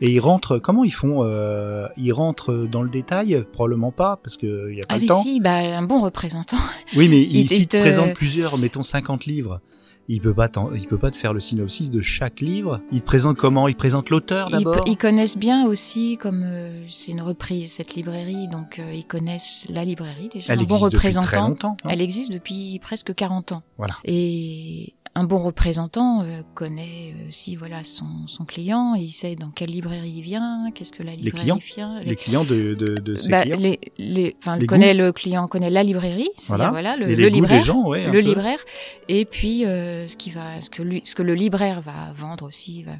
Et 0.00 0.10
ils 0.12 0.20
rentrent, 0.20 0.58
comment 0.58 0.84
ils 0.84 0.92
font 0.92 1.22
euh, 1.24 1.88
Ils 1.96 2.12
rentrent 2.12 2.54
dans 2.54 2.82
le 2.82 2.88
détail? 2.88 3.44
Probablement 3.52 3.90
pas, 3.92 4.16
parce 4.16 4.36
que 4.36 4.70
il 4.70 4.76
y 4.78 4.80
a 4.82 4.86
pas 4.86 4.94
Ah, 4.94 4.96
le 4.96 5.00
mais 5.02 5.06
temps. 5.08 5.22
si, 5.22 5.40
bah, 5.40 5.56
un 5.56 5.82
bon 5.82 6.00
représentant. 6.00 6.56
Oui, 6.96 7.08
mais 7.08 7.20
Il- 7.22 7.36
il, 7.36 7.52
il 7.52 7.66
te 7.66 7.76
te- 7.76 7.80
présente 7.80 8.14
plusieurs, 8.14 8.58
mettons 8.58 8.82
50 8.82 9.26
livres, 9.26 9.60
il 10.08 10.20
peut 10.20 10.34
pas 10.34 10.48
il 10.74 10.86
peut 10.86 10.98
pas 10.98 11.10
te 11.10 11.16
faire 11.16 11.32
le 11.32 11.40
synopsis 11.40 11.90
de 11.90 12.00
chaque 12.00 12.40
livre. 12.40 12.80
Il 12.90 13.00
te 13.00 13.06
présente 13.06 13.36
comment? 13.36 13.68
Il 13.68 13.76
présente 13.76 14.10
l'auteur 14.10 14.48
d'abord? 14.50 14.82
ils 14.86 14.96
connaissent 14.96 15.36
bien 15.36 15.66
aussi, 15.66 16.16
comme 16.16 16.42
euh, 16.44 16.84
c'est 16.88 17.12
une 17.12 17.20
reprise, 17.20 17.72
cette 17.72 17.94
librairie, 17.94 18.48
donc 18.48 18.78
euh, 18.78 18.92
ils 18.92 19.04
connaissent 19.04 19.66
la 19.68 19.84
librairie 19.84 20.28
déjà. 20.28 20.52
Elle 20.54 20.60
un 20.60 20.62
bon 20.64 20.76
existe 20.76 20.92
depuis 20.92 20.98
très 20.98 21.08
représentant. 21.20 21.48
longtemps. 21.48 21.76
hein. 21.84 21.88
Elle 21.90 22.00
existe 22.00 22.32
depuis 22.32 22.78
presque 22.80 23.14
40 23.14 23.52
ans. 23.52 23.62
Voilà. 23.76 23.96
Et 24.04 24.94
un 25.18 25.24
bon 25.24 25.38
représentant 25.42 26.22
euh, 26.22 26.42
connaît 26.54 27.14
aussi 27.28 27.56
voilà 27.56 27.82
son, 27.82 28.06
son 28.26 28.44
client, 28.44 28.94
il 28.94 29.10
sait 29.10 29.34
dans 29.34 29.50
quelle 29.50 29.70
librairie 29.70 30.14
il 30.18 30.22
vient, 30.22 30.70
qu'est-ce 30.74 30.92
que 30.92 31.02
la 31.02 31.14
librairie 31.16 31.32
clients 31.42 31.58
vient. 31.74 32.00
Les 32.00 32.14
clients 32.16 32.44
de, 32.44 32.74
de, 32.74 32.94
de 32.94 33.14
ses 33.16 33.30
bah, 33.30 33.42
clients. 33.42 33.58
les, 33.58 33.80
les, 33.98 34.36
enfin, 34.40 34.56
Les 34.56 34.66
connaît 34.66 34.94
le 34.94 35.12
client, 35.12 35.48
connaît 35.48 35.70
la 35.70 35.82
librairie, 35.82 36.30
Voilà. 36.46 36.70
voilà, 36.70 36.96
le, 36.96 37.06
libraire 37.28 37.62
gens, 37.62 37.82
ouais, 37.88 38.06
le 38.06 38.12
peu. 38.12 38.18
libraire 38.20 38.60
et 39.08 39.24
puis 39.24 39.64
euh, 39.66 40.06
ce 40.06 40.16
qui 40.16 40.30
va 40.30 40.60
ce 40.60 40.70
que 40.70 40.82
lui, 40.82 41.02
ce 41.04 41.14
que 41.16 41.22
le 41.24 41.34
libraire 41.34 41.80
va 41.80 42.12
vendre 42.14 42.44
aussi 42.46 42.84
va, 42.84 42.92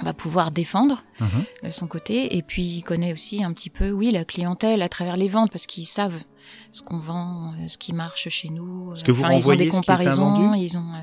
va 0.00 0.12
pouvoir 0.12 0.50
défendre 0.50 1.02
de 1.64 1.70
son 1.70 1.86
côté 1.86 2.36
et 2.36 2.42
puis 2.42 2.62
il 2.62 2.82
connaît 2.82 3.12
aussi 3.12 3.42
un 3.42 3.52
petit 3.52 3.70
peu 3.70 3.90
oui 3.90 4.10
la 4.10 4.24
clientèle 4.24 4.82
à 4.82 4.88
travers 4.88 5.16
les 5.16 5.28
ventes 5.28 5.50
parce 5.50 5.66
qu'ils 5.66 5.86
savent 5.86 6.22
ce 6.72 6.82
qu'on 6.82 6.98
vend 6.98 7.52
euh, 7.60 7.68
ce 7.68 7.78
qui 7.78 7.92
marche 7.92 8.28
chez 8.28 8.48
nous 8.50 8.94
Ce 8.96 9.04
que 9.04 9.12
vous 9.12 9.22
Enfin, 9.24 9.34
ils 9.34 9.50
ont 9.50 9.54
des 9.54 9.68
comparaisons 9.68 10.54
ils 10.54 10.76
ont 10.78 10.94
euh, 10.94 11.02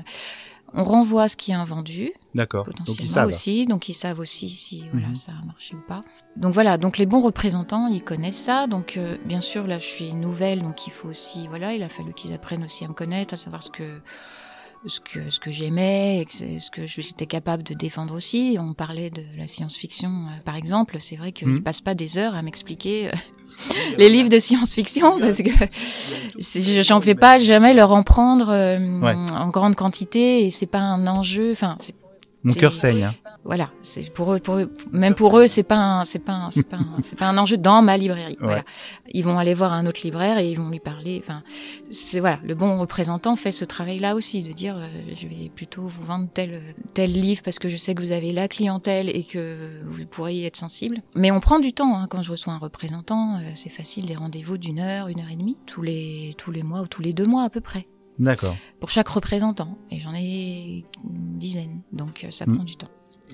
on 0.72 0.84
renvoie 0.84 1.28
ce 1.28 1.36
qui 1.36 1.50
est 1.50 1.54
invendu 1.54 2.12
D'accord. 2.34 2.64
Donc 2.86 3.00
ils 3.00 3.08
savent. 3.08 3.28
aussi 3.28 3.66
donc 3.66 3.88
ils 3.88 3.94
savent 3.94 4.20
aussi 4.20 4.48
si 4.48 4.84
voilà 4.92 5.08
Mhm. 5.08 5.14
ça 5.16 5.32
a 5.40 5.44
marché 5.44 5.74
ou 5.74 5.80
pas 5.88 6.04
donc 6.36 6.54
voilà 6.54 6.78
donc 6.78 6.96
les 6.96 7.06
bons 7.06 7.20
représentants 7.20 7.88
ils 7.88 8.04
connaissent 8.04 8.36
ça 8.40 8.66
donc 8.68 8.96
euh, 8.96 9.16
bien 9.24 9.40
sûr 9.40 9.66
là 9.66 9.78
je 9.80 9.86
suis 9.86 10.12
nouvelle 10.14 10.62
donc 10.62 10.86
il 10.86 10.90
faut 10.90 11.08
aussi 11.08 11.48
voilà 11.48 11.74
il 11.74 11.82
a 11.82 11.88
fallu 11.88 12.12
qu'ils 12.14 12.32
apprennent 12.32 12.62
aussi 12.62 12.84
à 12.84 12.88
me 12.88 12.94
connaître 12.94 13.34
à 13.34 13.36
savoir 13.36 13.62
ce 13.64 13.70
que 13.70 14.00
ce 14.86 15.00
que 15.00 15.28
ce 15.28 15.40
que 15.40 15.50
j'aimais 15.50 16.24
ce 16.30 16.70
que 16.70 16.86
j'étais 16.86 17.26
capable 17.26 17.62
de 17.64 17.74
défendre 17.74 18.14
aussi 18.14 18.56
on 18.60 18.72
parlait 18.72 19.10
de 19.10 19.24
la 19.36 19.46
science-fiction 19.48 20.26
par 20.44 20.54
exemple 20.56 20.98
c'est 21.00 21.16
vrai 21.16 21.32
qu'ils 21.32 21.48
Mhm. 21.48 21.62
passent 21.64 21.82
pas 21.82 21.94
des 21.96 22.16
heures 22.16 22.34
à 22.36 22.42
m'expliquer 22.42 23.10
les 23.98 24.08
livres 24.08 24.28
de 24.28 24.38
science-fiction 24.38 25.18
parce 25.20 25.38
que 25.42 25.50
j'en 26.82 27.00
fais 27.00 27.14
pas 27.14 27.38
jamais 27.38 27.72
leur 27.74 27.92
en 27.92 28.02
prendre 28.02 28.48
euh, 28.50 28.78
Ouais. 29.00 29.14
en 29.32 29.48
grande 29.48 29.74
quantité 29.76 30.44
et 30.46 30.50
c'est 30.50 30.66
pas 30.66 30.78
un 30.78 31.06
enjeu 31.06 31.52
enfin 31.52 31.76
Mon 32.44 32.54
cœur 32.54 32.74
saigne. 32.74 33.04
hein. 33.04 33.14
Voilà, 33.44 33.70
c'est 33.82 34.12
pour 34.12 34.32
eux, 34.34 34.38
pour 34.38 34.56
eux, 34.56 34.70
même 34.92 35.14
pour 35.14 35.38
eux, 35.38 35.48
c'est 35.48 35.62
pas 35.62 35.76
un, 35.78 36.04
c'est 36.04 36.18
pas 36.18 36.32
un, 36.34 36.50
c'est 36.50 36.62
pas 36.68 36.76
un, 36.76 36.96
c'est 37.02 37.18
pas 37.18 37.26
un 37.26 37.38
enjeu 37.38 37.56
dans 37.56 37.80
ma 37.82 37.96
librairie. 37.96 38.32
Ouais. 38.40 38.46
Voilà, 38.46 38.64
ils 39.12 39.24
vont 39.24 39.38
aller 39.38 39.54
voir 39.54 39.72
un 39.72 39.86
autre 39.86 40.00
libraire 40.04 40.38
et 40.38 40.50
ils 40.50 40.56
vont 40.58 40.68
lui 40.68 40.78
parler. 40.80 41.18
Enfin, 41.22 41.42
c'est 41.90 42.20
voilà, 42.20 42.38
le 42.44 42.54
bon 42.54 42.78
représentant 42.78 43.36
fait 43.36 43.52
ce 43.52 43.64
travail-là 43.64 44.14
aussi, 44.14 44.42
de 44.42 44.52
dire, 44.52 44.76
euh, 44.76 44.88
je 45.14 45.26
vais 45.26 45.48
plutôt 45.54 45.82
vous 45.82 46.04
vendre 46.04 46.28
tel 46.32 46.60
tel 46.92 47.12
livre 47.12 47.42
parce 47.42 47.58
que 47.58 47.68
je 47.68 47.76
sais 47.78 47.94
que 47.94 48.02
vous 48.02 48.12
avez 48.12 48.32
la 48.32 48.46
clientèle 48.46 49.08
et 49.08 49.24
que 49.24 49.80
vous 49.86 50.04
pourrez 50.06 50.34
y 50.34 50.44
être 50.44 50.56
sensible. 50.56 51.02
Mais 51.14 51.30
on 51.30 51.40
prend 51.40 51.58
du 51.60 51.72
temps 51.72 51.96
hein, 51.96 52.06
quand 52.10 52.22
je 52.22 52.30
reçois 52.32 52.52
un 52.52 52.58
représentant. 52.58 53.38
euh, 53.38 53.50
c'est 53.54 53.70
facile, 53.70 54.06
des 54.06 54.16
rendez-vous 54.16 54.58
d'une 54.58 54.80
heure, 54.80 55.08
une 55.08 55.20
heure 55.20 55.30
et 55.32 55.36
demie, 55.36 55.56
tous 55.66 55.82
les 55.82 56.34
tous 56.36 56.50
les 56.50 56.62
mois 56.62 56.82
ou 56.82 56.86
tous 56.86 57.02
les 57.02 57.12
deux 57.14 57.26
mois 57.26 57.44
à 57.44 57.50
peu 57.50 57.60
près 57.62 57.86
D'accord. 58.18 58.54
pour 58.80 58.90
chaque 58.90 59.08
représentant. 59.08 59.78
Et 59.90 59.98
j'en 59.98 60.14
ai 60.14 60.84
une 61.04 61.38
dizaine, 61.38 61.80
donc 61.92 62.24
euh, 62.24 62.30
ça 62.30 62.44
Mm. 62.46 62.54
prend 62.54 62.64
du 62.64 62.76
temps 62.76 62.88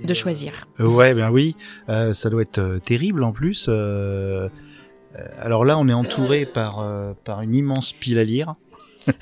de 0.05 0.15
choisir. 0.15 0.67
Euh, 0.81 0.87
ouais, 0.87 1.15
ben 1.15 1.31
oui, 1.31 1.57
euh, 1.89 2.13
ça 2.13 2.31
doit 2.31 2.43
être 2.43 2.59
euh, 2.59 2.79
terrible 2.79 3.23
en 3.25 3.33
plus. 3.33 3.67
euh, 3.69 4.49
euh, 5.17 5.27
alors 5.41 5.65
là, 5.65 5.79
on 5.79 5.89
est 5.89 5.93
entouré 5.93 6.47
par 6.47 6.81
euh, 6.81 7.13
par 7.25 7.41
une 7.43 7.55
immense 7.55 7.93
pile 7.93 8.19
à 8.19 8.25
lire. 8.25 8.55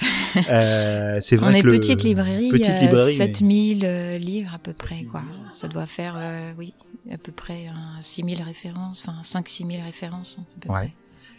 Euh, 0.50 1.18
c'est 1.20 1.36
vrai 1.36 1.52
On 1.52 1.54
est 1.54 1.62
que 1.62 1.66
le- 1.68 1.78
petite 1.78 2.02
librairie, 2.02 2.50
petite 2.50 2.66
il 2.66 2.74
y 2.74 2.76
a 2.78 2.80
librairie, 2.80 3.16
mais- 3.18 3.26
7000 3.26 3.84
euh, 3.84 4.18
livres 4.18 4.50
à 4.52 4.58
peu 4.58 4.72
près, 4.72 5.04
quoi. 5.04 5.22
Ça 5.52 5.68
doit 5.68 5.86
faire, 5.86 6.16
euh, 6.18 6.50
oui, 6.58 6.74
à 7.12 7.18
peu 7.18 7.30
près 7.30 7.66
un 7.68 8.00
6000 8.00 8.42
références, 8.42 9.04
enfin 9.06 9.20
5-6000 9.22 9.84
références, 9.84 10.38
hein, 10.40 10.44
à 10.56 10.66
peu 10.66 10.72
Ouais. 10.72 10.92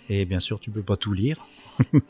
Et 0.09 0.23
bien 0.23 0.39
sûr, 0.39 0.61
tu 0.61 0.71
peux 0.71 0.81
pas 0.81 0.95
tout 0.95 1.11
lire. 1.11 1.45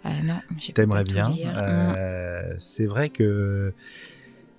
Ah 0.03 0.09
non, 0.23 0.35
j'ai 0.59 0.73
pas 0.73 0.83
T'aimerais 0.83 1.03
tout 1.05 1.13
bien. 1.13 1.29
Mm. 1.29 1.35
Euh, 1.57 2.53
c'est 2.59 2.85
vrai 2.85 3.09
que 3.09 3.73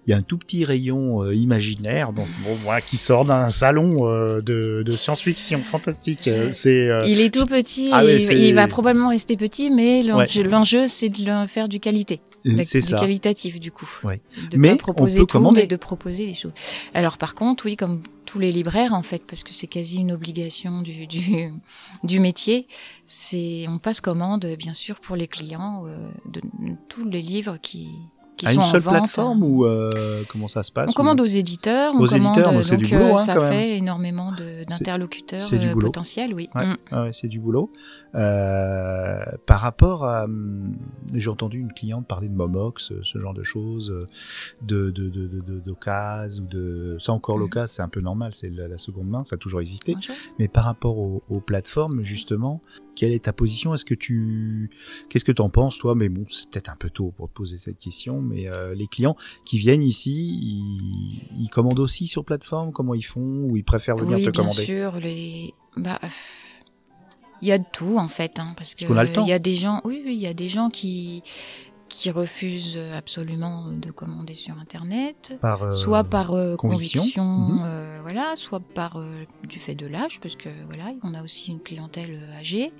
il 0.07 0.11
y 0.11 0.15
a 0.15 0.17
un 0.19 0.23
tout 0.23 0.39
petit 0.39 0.65
rayon 0.65 1.23
euh, 1.25 1.35
imaginaire, 1.35 2.13
donc 2.13 2.29
bon, 2.45 2.55
voilà, 2.63 2.81
qui 2.81 2.97
sort 2.97 3.25
d'un 3.25 3.51
salon 3.51 4.07
euh, 4.09 4.41
de, 4.41 4.83
de 4.85 4.97
science-fiction 4.97 5.59
fantastique. 5.59 6.29
Euh, 6.29 6.51
c'est 6.53 6.89
euh, 6.89 7.05
Il 7.07 7.21
est 7.21 7.33
tout 7.35 7.47
petit, 7.47 7.91
Ah 7.93 8.05
ouais, 8.05 8.23
il, 8.23 8.55
va 8.55 8.69
probablement 8.69 9.09
rester 9.09 9.37
petit, 9.37 9.71
mais 9.71 10.03
l'enjeu, 10.03 10.81
Ouais. 10.83 10.89
c'est 10.89 11.09
de 11.09 11.25
le 11.25 11.47
faire 11.49 11.69
du 11.69 11.81
qualité. 11.81 12.21
c'est 12.63 12.81
du 12.81 12.87
ça. 12.87 12.99
qualitatif 12.99 13.59
du 13.59 13.73
coup. 13.73 13.89
Ouais. 14.05 14.21
De 14.53 14.57
Mais 14.59 14.69
pas 14.69 14.75
on 14.75 14.77
proposer 14.79 15.19
peut 15.21 15.27
tout, 15.27 15.33
commander. 15.39 15.63
mais 15.63 15.67
de 15.67 15.77
proposer 15.77 16.27
des 16.27 16.35
choses. 16.35 16.53
Alors 16.95 17.19
par 17.19 17.35
contre, 17.35 17.67
oui, 17.67 17.75
comme 17.77 18.03
tous 18.27 18.39
les 18.39 18.53
libraires 18.53 18.93
en 18.95 19.03
fait, 19.03 19.23
parce 19.27 19.43
que 19.43 19.53
c'est 19.53 19.67
quasi 19.67 19.97
une 19.99 20.13
obligation 20.13 20.83
du, 20.83 21.09
du, 21.09 21.51
du 22.05 22.21
métier, 22.21 22.69
c'est 23.09 23.67
on 23.69 23.79
passe 23.79 24.01
commande 24.01 24.47
bien 24.57 24.73
sûr 24.73 25.01
pour 25.01 25.17
les 25.17 25.27
clients 25.27 25.83
euh, 25.87 26.09
de 26.31 26.41
tous 26.89 27.09
les 27.09 27.23
livres 27.23 27.57
qui 27.61 27.89
qui 28.37 28.47
à 28.47 28.51
sont 28.53 28.61
une 28.61 28.67
seule 28.67 28.81
en 28.81 28.85
vente. 28.85 28.93
plateforme 28.99 29.43
ou 29.43 29.65
euh, 29.65 30.23
comment 30.29 30.47
ça 30.49 30.63
se 30.63 30.71
passe 30.71 30.91
On 30.91 30.93
commande 30.93 31.21
aux 31.21 31.25
éditeurs, 31.25 31.95
on 31.95 32.01
Aux 32.01 32.07
commande 32.07 32.37
éditeurs, 32.37 32.53
donc 32.53 32.65
c'est 32.65 32.77
donc 32.77 32.85
du 32.85 32.95
boulot, 32.95 33.05
euh, 33.07 33.15
hein, 33.15 33.19
ça 33.19 33.35
quand 33.35 33.43
même. 33.43 33.53
fait 33.53 33.77
énormément 33.79 34.33
d'interlocuteurs 34.69 35.41
c'est 35.41 35.59
du 35.59 35.69
euh, 35.69 35.73
boulot. 35.73 35.87
potentiels, 35.87 36.35
oui. 36.35 36.49
Ouais, 36.55 36.67
Mm. 36.67 36.77
ouais, 37.03 37.13
c'est 37.13 37.29
du 37.29 37.41
boulot. 37.41 37.71
Euh, 38.15 39.19
par 39.47 39.61
rapport 39.61 40.05
à, 40.05 40.25
hum, 40.25 40.75
j'ai 41.15 41.29
entendu 41.31 41.59
une 41.59 41.73
cliente 41.73 42.07
parler 42.07 42.29
de 42.29 42.35
Momox, 42.35 42.93
euh, 42.93 43.01
ce 43.03 43.19
genre 43.19 43.35
de 43.35 43.43
choses, 43.43 43.91
euh, 43.91 44.07
de 44.63 44.91
de 44.91 45.11
ou 46.41 46.47
de 46.47 46.97
ça 46.99 47.13
encore 47.13 47.39
l'occasion, 47.39 47.67
c'est 47.67 47.83
un 47.83 47.89
peu 47.89 48.01
normal, 48.01 48.33
c'est 48.35 48.51
la, 48.51 48.69
la 48.69 48.79
seconde 48.79 49.09
main, 49.09 49.25
ça 49.25 49.35
a 49.35 49.39
toujours 49.39 49.61
existé. 49.61 49.95
Bonjour. 49.95 50.15
Mais 50.39 50.49
par 50.49 50.65
rapport 50.65 50.99
aux, 50.99 51.23
aux 51.29 51.41
plateformes, 51.41 52.03
justement, 52.05 52.63
quelle 52.95 53.13
est 53.13 53.25
ta 53.25 53.33
position? 53.33 53.75
Est-ce 53.75 53.85
que 53.85 53.95
tu, 53.95 54.71
qu'est-ce 55.09 55.25
que 55.25 55.33
t'en 55.33 55.51
penses, 55.51 55.79
toi? 55.79 55.95
Mais 55.95 56.09
bon, 56.09 56.25
c'est 56.29 56.49
peut-être 56.49 56.71
un 56.71 56.77
peu 56.77 56.89
tôt 56.91 57.13
pour 57.17 57.29
te 57.29 57.35
poser 57.35 57.59
cette 57.59 57.79
question. 57.79 58.21
Mais 58.27 58.49
euh, 58.49 58.75
les 58.75 58.87
clients 58.87 59.17
qui 59.45 59.59
viennent 59.59 59.83
ici, 59.83 60.13
ils, 60.43 61.23
ils 61.41 61.49
commandent 61.49 61.79
aussi 61.81 62.07
sur 62.07 62.25
plateforme 62.25 62.73
Comment 62.73 62.95
ils 62.95 63.05
font 63.05 63.21
Ou 63.49 63.57
ils 63.57 63.65
préfèrent 63.65 63.97
venir 63.97 64.17
oui, 64.17 64.25
te 64.25 64.31
bien 64.31 64.43
commander? 64.43 64.65
sûr, 64.65 64.97
les 64.97 65.55
bah 65.77 65.99
il 67.43 67.49
y 67.49 67.53
a 67.53 67.59
de 67.59 67.65
tout 67.71 67.99
en 67.99 68.09
fait 68.09 68.39
hein, 68.41 68.55
parce 68.57 68.75
que 68.75 68.87
qu'on 68.87 68.97
a 68.97 69.05
le 69.05 69.13
temps. 69.13 69.23
il 69.25 69.29
y 69.29 69.33
a 69.33 69.39
des 69.39 69.55
gens 69.57 69.83
oui 69.85 70.03
oui, 70.07 70.15
il 70.15 70.21
y 70.21 70.27
a 70.27 70.33
des 70.35 70.49
gens 70.49 70.71
qui 70.71 71.23
qui 71.89 72.11
refusent 72.11 72.79
absolument 72.95 73.67
de 73.71 73.91
commander 73.91 74.35
sur 74.35 74.59
internet. 74.59 75.35
par 75.41 75.63
euh, 75.63 75.73
soit 75.73 76.05
par 76.05 76.33
euh, 76.33 76.57
conviction. 76.57 77.01
conviction, 77.01 77.25
Mhm. 77.25 77.63
euh, 77.65 77.99
voilà, 78.03 78.35
soit 78.37 78.61
par 78.61 78.99
du 79.45 79.59
fait 79.59 79.75
de 79.75 79.87
l'âge, 79.87 80.19
parce 80.21 80.37
que 80.37 80.49
voilà, 80.67 80.93
on 81.03 81.15
a 81.15 81.23
aussi 81.23 81.51
une 81.53 81.61
clientèle 81.61 82.19
âgée. 82.39 82.73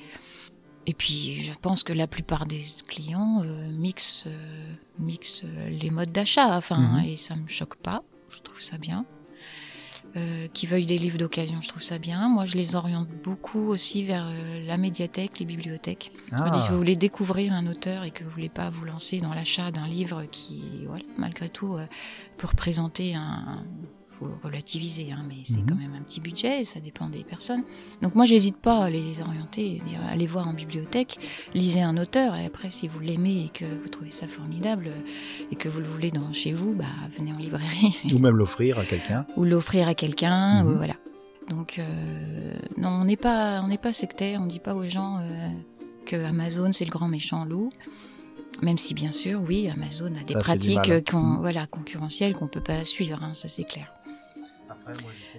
Et 0.89 0.95
puis, 0.95 1.43
je 1.43 1.53
pense 1.61 1.83
que 1.83 1.93
la 1.93 2.07
plupart 2.07 2.47
des 2.47 2.63
clients 2.87 3.43
euh, 3.45 3.69
mixent, 3.71 4.25
euh, 4.29 4.75
mixent 4.99 5.43
euh, 5.45 5.69
les 5.69 5.91
modes 5.91 6.13
d'achat, 6.13 6.57
enfin, 6.57 6.79
Mhm. 6.79 7.05
et 7.05 7.17
ça 7.17 7.35
me 7.37 7.49
choque 7.49 7.77
pas. 7.77 8.03
Je 8.31 8.41
trouve 8.41 8.61
ça 8.63 8.79
bien. 8.79 9.05
Euh, 10.17 10.47
qui 10.55 10.67
veuillent 10.67 10.87
des 10.87 10.97
livres 10.99 11.19
d'occasion, 11.19 11.61
je 11.61 11.69
trouve 11.69 11.83
ça 11.83 11.99
bien. 11.99 12.29
Moi, 12.29 12.47
je 12.47 12.55
les 12.57 12.75
oriente 12.75 13.09
beaucoup 13.23 13.69
aussi 13.69 14.03
vers 14.05 14.31
la 14.67 14.79
médiathèque, 14.79 15.39
les 15.41 15.45
bibliothèques. 15.45 16.11
Je 16.33 16.43
me 16.43 16.51
dis, 16.51 16.61
si 16.61 16.67
Ah, 16.69 16.73
vous 16.73 16.79
voulez 16.79 16.97
découvrir 16.97 17.53
un 17.53 17.67
auteur 17.67 18.05
et 18.05 18.13
que 18.13 18.25
vous 18.25 18.31
voulez 18.31 18.49
pas 18.49 18.71
vous 18.71 18.85
lancer 18.87 19.21
dans 19.21 19.35
l'achat 19.35 19.71
d'un 19.73 19.87
livre 19.87 20.25
qui, 20.25 20.85
voilà, 20.87 21.05
malgré 21.19 21.51
tout, 21.51 21.77
peut 22.39 22.47
représenter 22.47 23.15
un, 23.15 23.67
faut 24.19 24.29
relativiser, 24.43 25.13
hein, 25.13 25.25
mais 25.29 25.37
c'est 25.45 25.61
Mhm. 25.61 25.67
quand 25.69 25.77
même 25.77 25.95
un 25.95 26.03
petit 26.03 26.21
budget, 26.21 26.61
et 26.61 26.65
ça 26.65 26.81
dépend 26.81 27.09
des 27.09 27.23
personnes. 27.25 27.63
Donc 28.03 28.15
moi, 28.15 28.25
j'hésite 28.25 28.57
pas 28.57 28.85
à 28.85 28.91
les 28.91 29.21
orienter, 29.21 29.83
dire, 29.87 30.01
allez 30.09 30.27
voir 30.27 30.49
en 30.49 30.55
bibliothèque, 30.55 31.19
lisez 31.55 31.83
un 31.83 31.97
auteur, 31.99 32.35
et 32.37 32.45
après, 32.47 32.71
si 32.71 32.89
vous 32.89 33.01
l'aimez 33.01 33.45
et 33.45 33.49
que 33.51 33.65
vous 33.65 33.89
trouvez 33.89 34.13
ça 34.13 34.27
formidable 34.27 34.89
euh, 34.89 35.51
et 35.53 35.57
que 35.57 35.69
vous 35.69 35.81
le 35.81 35.87
voulez 35.87 36.11
dans 36.11 36.33
chez 36.33 36.53
vous, 36.53 36.75
bah 36.75 36.85
venez 37.17 37.33
en 37.33 37.37
librairie 37.39 37.97
ou 38.15 38.19
même 38.19 38.37
l'offrir 38.37 38.79
à 38.79 38.85
quelqu'un. 38.85 39.27
ou 39.37 39.45
l'offrir 39.45 39.87
à 39.89 39.95
quelqu'un, 39.95 40.65
Mhm. 40.65 40.77
voilà. 40.77 40.95
Donc 41.51 41.79
euh, 41.79 42.55
non, 42.77 42.89
on 42.89 43.05
n'est 43.05 43.17
pas, 43.17 43.61
on 43.63 43.69
n'est 43.69 43.79
pas 43.79 43.93
sectaire, 43.93 44.41
on 44.43 44.47
dit 44.47 44.59
pas 44.61 44.75
aux 44.75 44.89
gens 44.89 45.19
euh, 45.21 45.49
que 46.07 46.17
Amazon 46.25 46.73
c'est 46.73 46.85
le 46.85 46.91
grand 46.91 47.09
méchant 47.09 47.45
loup. 47.45 47.71
Même 48.63 48.79
si 48.79 48.95
bien 48.95 49.13
sûr, 49.13 49.43
oui, 49.47 49.69
Amazon 49.69 50.07
a 50.19 50.25
des 50.25 50.33
Ça 50.33 50.39
pratiques 50.39 50.89
hein. 50.89 51.03
qu'on- 51.09 51.19
Mhm. 51.21 51.41
voilà, 51.41 51.67
concurrentielles 51.67 52.35
qu'on 52.35 52.49
peut 52.49 52.63
pas 52.63 52.85
suivre, 52.85 53.23
hein, 53.23 53.35
ça 53.35 53.49
c'est 53.49 53.65
clair. 53.65 53.93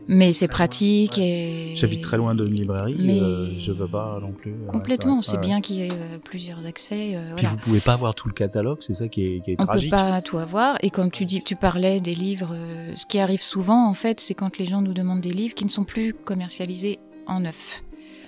Mais 0.07 0.33
c'est 0.33 0.47
pratique 0.47 1.17
et 1.17 1.73
J'habite 1.75 2.01
très 2.01 2.17
loin 2.17 2.35
d'une 2.35 2.53
librairie, 2.53 2.95
Mais- 2.99 3.19
euh, 3.21 3.47
je 3.59 3.71
veux 3.71 3.87
pas 3.87 4.19
non 4.21 4.31
plus. 4.31 4.51
euh, 4.53 4.65
complètement. 4.67 5.21
C'est 5.21 5.39
bien 5.39 5.61
qu'il 5.61 5.77
y 5.77 5.81
ait 5.83 5.91
euh, 5.91 6.17
plusieurs 6.23 6.65
accès. 6.65 7.15
euh, 7.15 7.21
Puis 7.35 7.45
voilà. 7.45 7.49
vous 7.49 7.57
pouvez 7.57 7.79
pas 7.79 7.93
avoir 7.93 8.13
tout 8.15 8.27
le 8.27 8.33
catalogue, 8.33 8.77
c'est 8.81 8.93
ça 8.93 9.07
qui 9.07 9.25
est, 9.25 9.41
qui 9.41 9.51
est 9.51 9.55
On 9.59 9.63
peut 9.63 9.67
tragique. 9.67 9.91
pas 9.91 10.21
tout 10.21 10.37
avoir. 10.37 10.77
Et 10.81 10.89
comme 10.89 11.11
tu 11.11 11.25
dis, 11.25 11.41
tu 11.43 11.55
parlais 11.55 11.99
des 11.99 12.15
livres. 12.15 12.51
euh, 12.53 12.91
ce 12.95 13.05
qui 13.05 13.19
arrive 13.19 13.41
souvent, 13.41 13.87
en 13.89 13.93
fait, 13.93 14.19
c'est 14.19 14.33
quand 14.33 14.57
les 14.57 14.65
gens 14.65 14.81
nous 14.81 14.93
demandent 14.93 15.21
des 15.21 15.31
livres 15.33 15.55
qui 15.55 15.65
ne 15.65 15.69
sont 15.69 15.83
plus 15.83 16.13
commercialisés 16.13 16.99
en 17.25 17.41
neuf. 17.41 17.83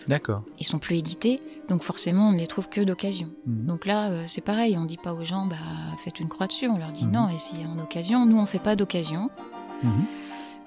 D'accord. 0.08 0.42
Ils 0.60 0.66
sont 0.66 0.80
plus 0.80 0.98
édités, 0.98 1.40
donc 1.70 1.84
forcément, 1.84 2.30
on 2.30 2.32
ne 2.32 2.40
les 2.40 2.48
trouve 2.48 2.68
que 2.68 2.82
d'occasion. 2.82 3.30
Mhm. 3.46 3.66
Donc 3.68 3.86
là, 3.86 4.10
euh, 4.10 4.24
c'est 4.28 4.42
pareil. 4.42 4.76
On 4.78 4.86
dit 4.86 4.98
pas 4.98 5.14
aux 5.14 5.24
gens, 5.24 5.46
bah, 5.46 5.56
faites 6.04 6.20
une 6.20 6.30
croix 6.30 6.48
dessus. 6.48 6.68
On 6.68 6.78
leur 6.80 6.92
dit 6.92 7.06
Mhm. 7.06 7.12
non, 7.12 7.30
essayez 7.30 7.66
en 7.68 7.78
occasion. 7.80 8.26
Nous, 8.26 8.38
on 8.38 8.46
fait 8.48 8.58
pas 8.60 8.76
d'occasion. 8.76 9.30
Mhm. 9.84 9.92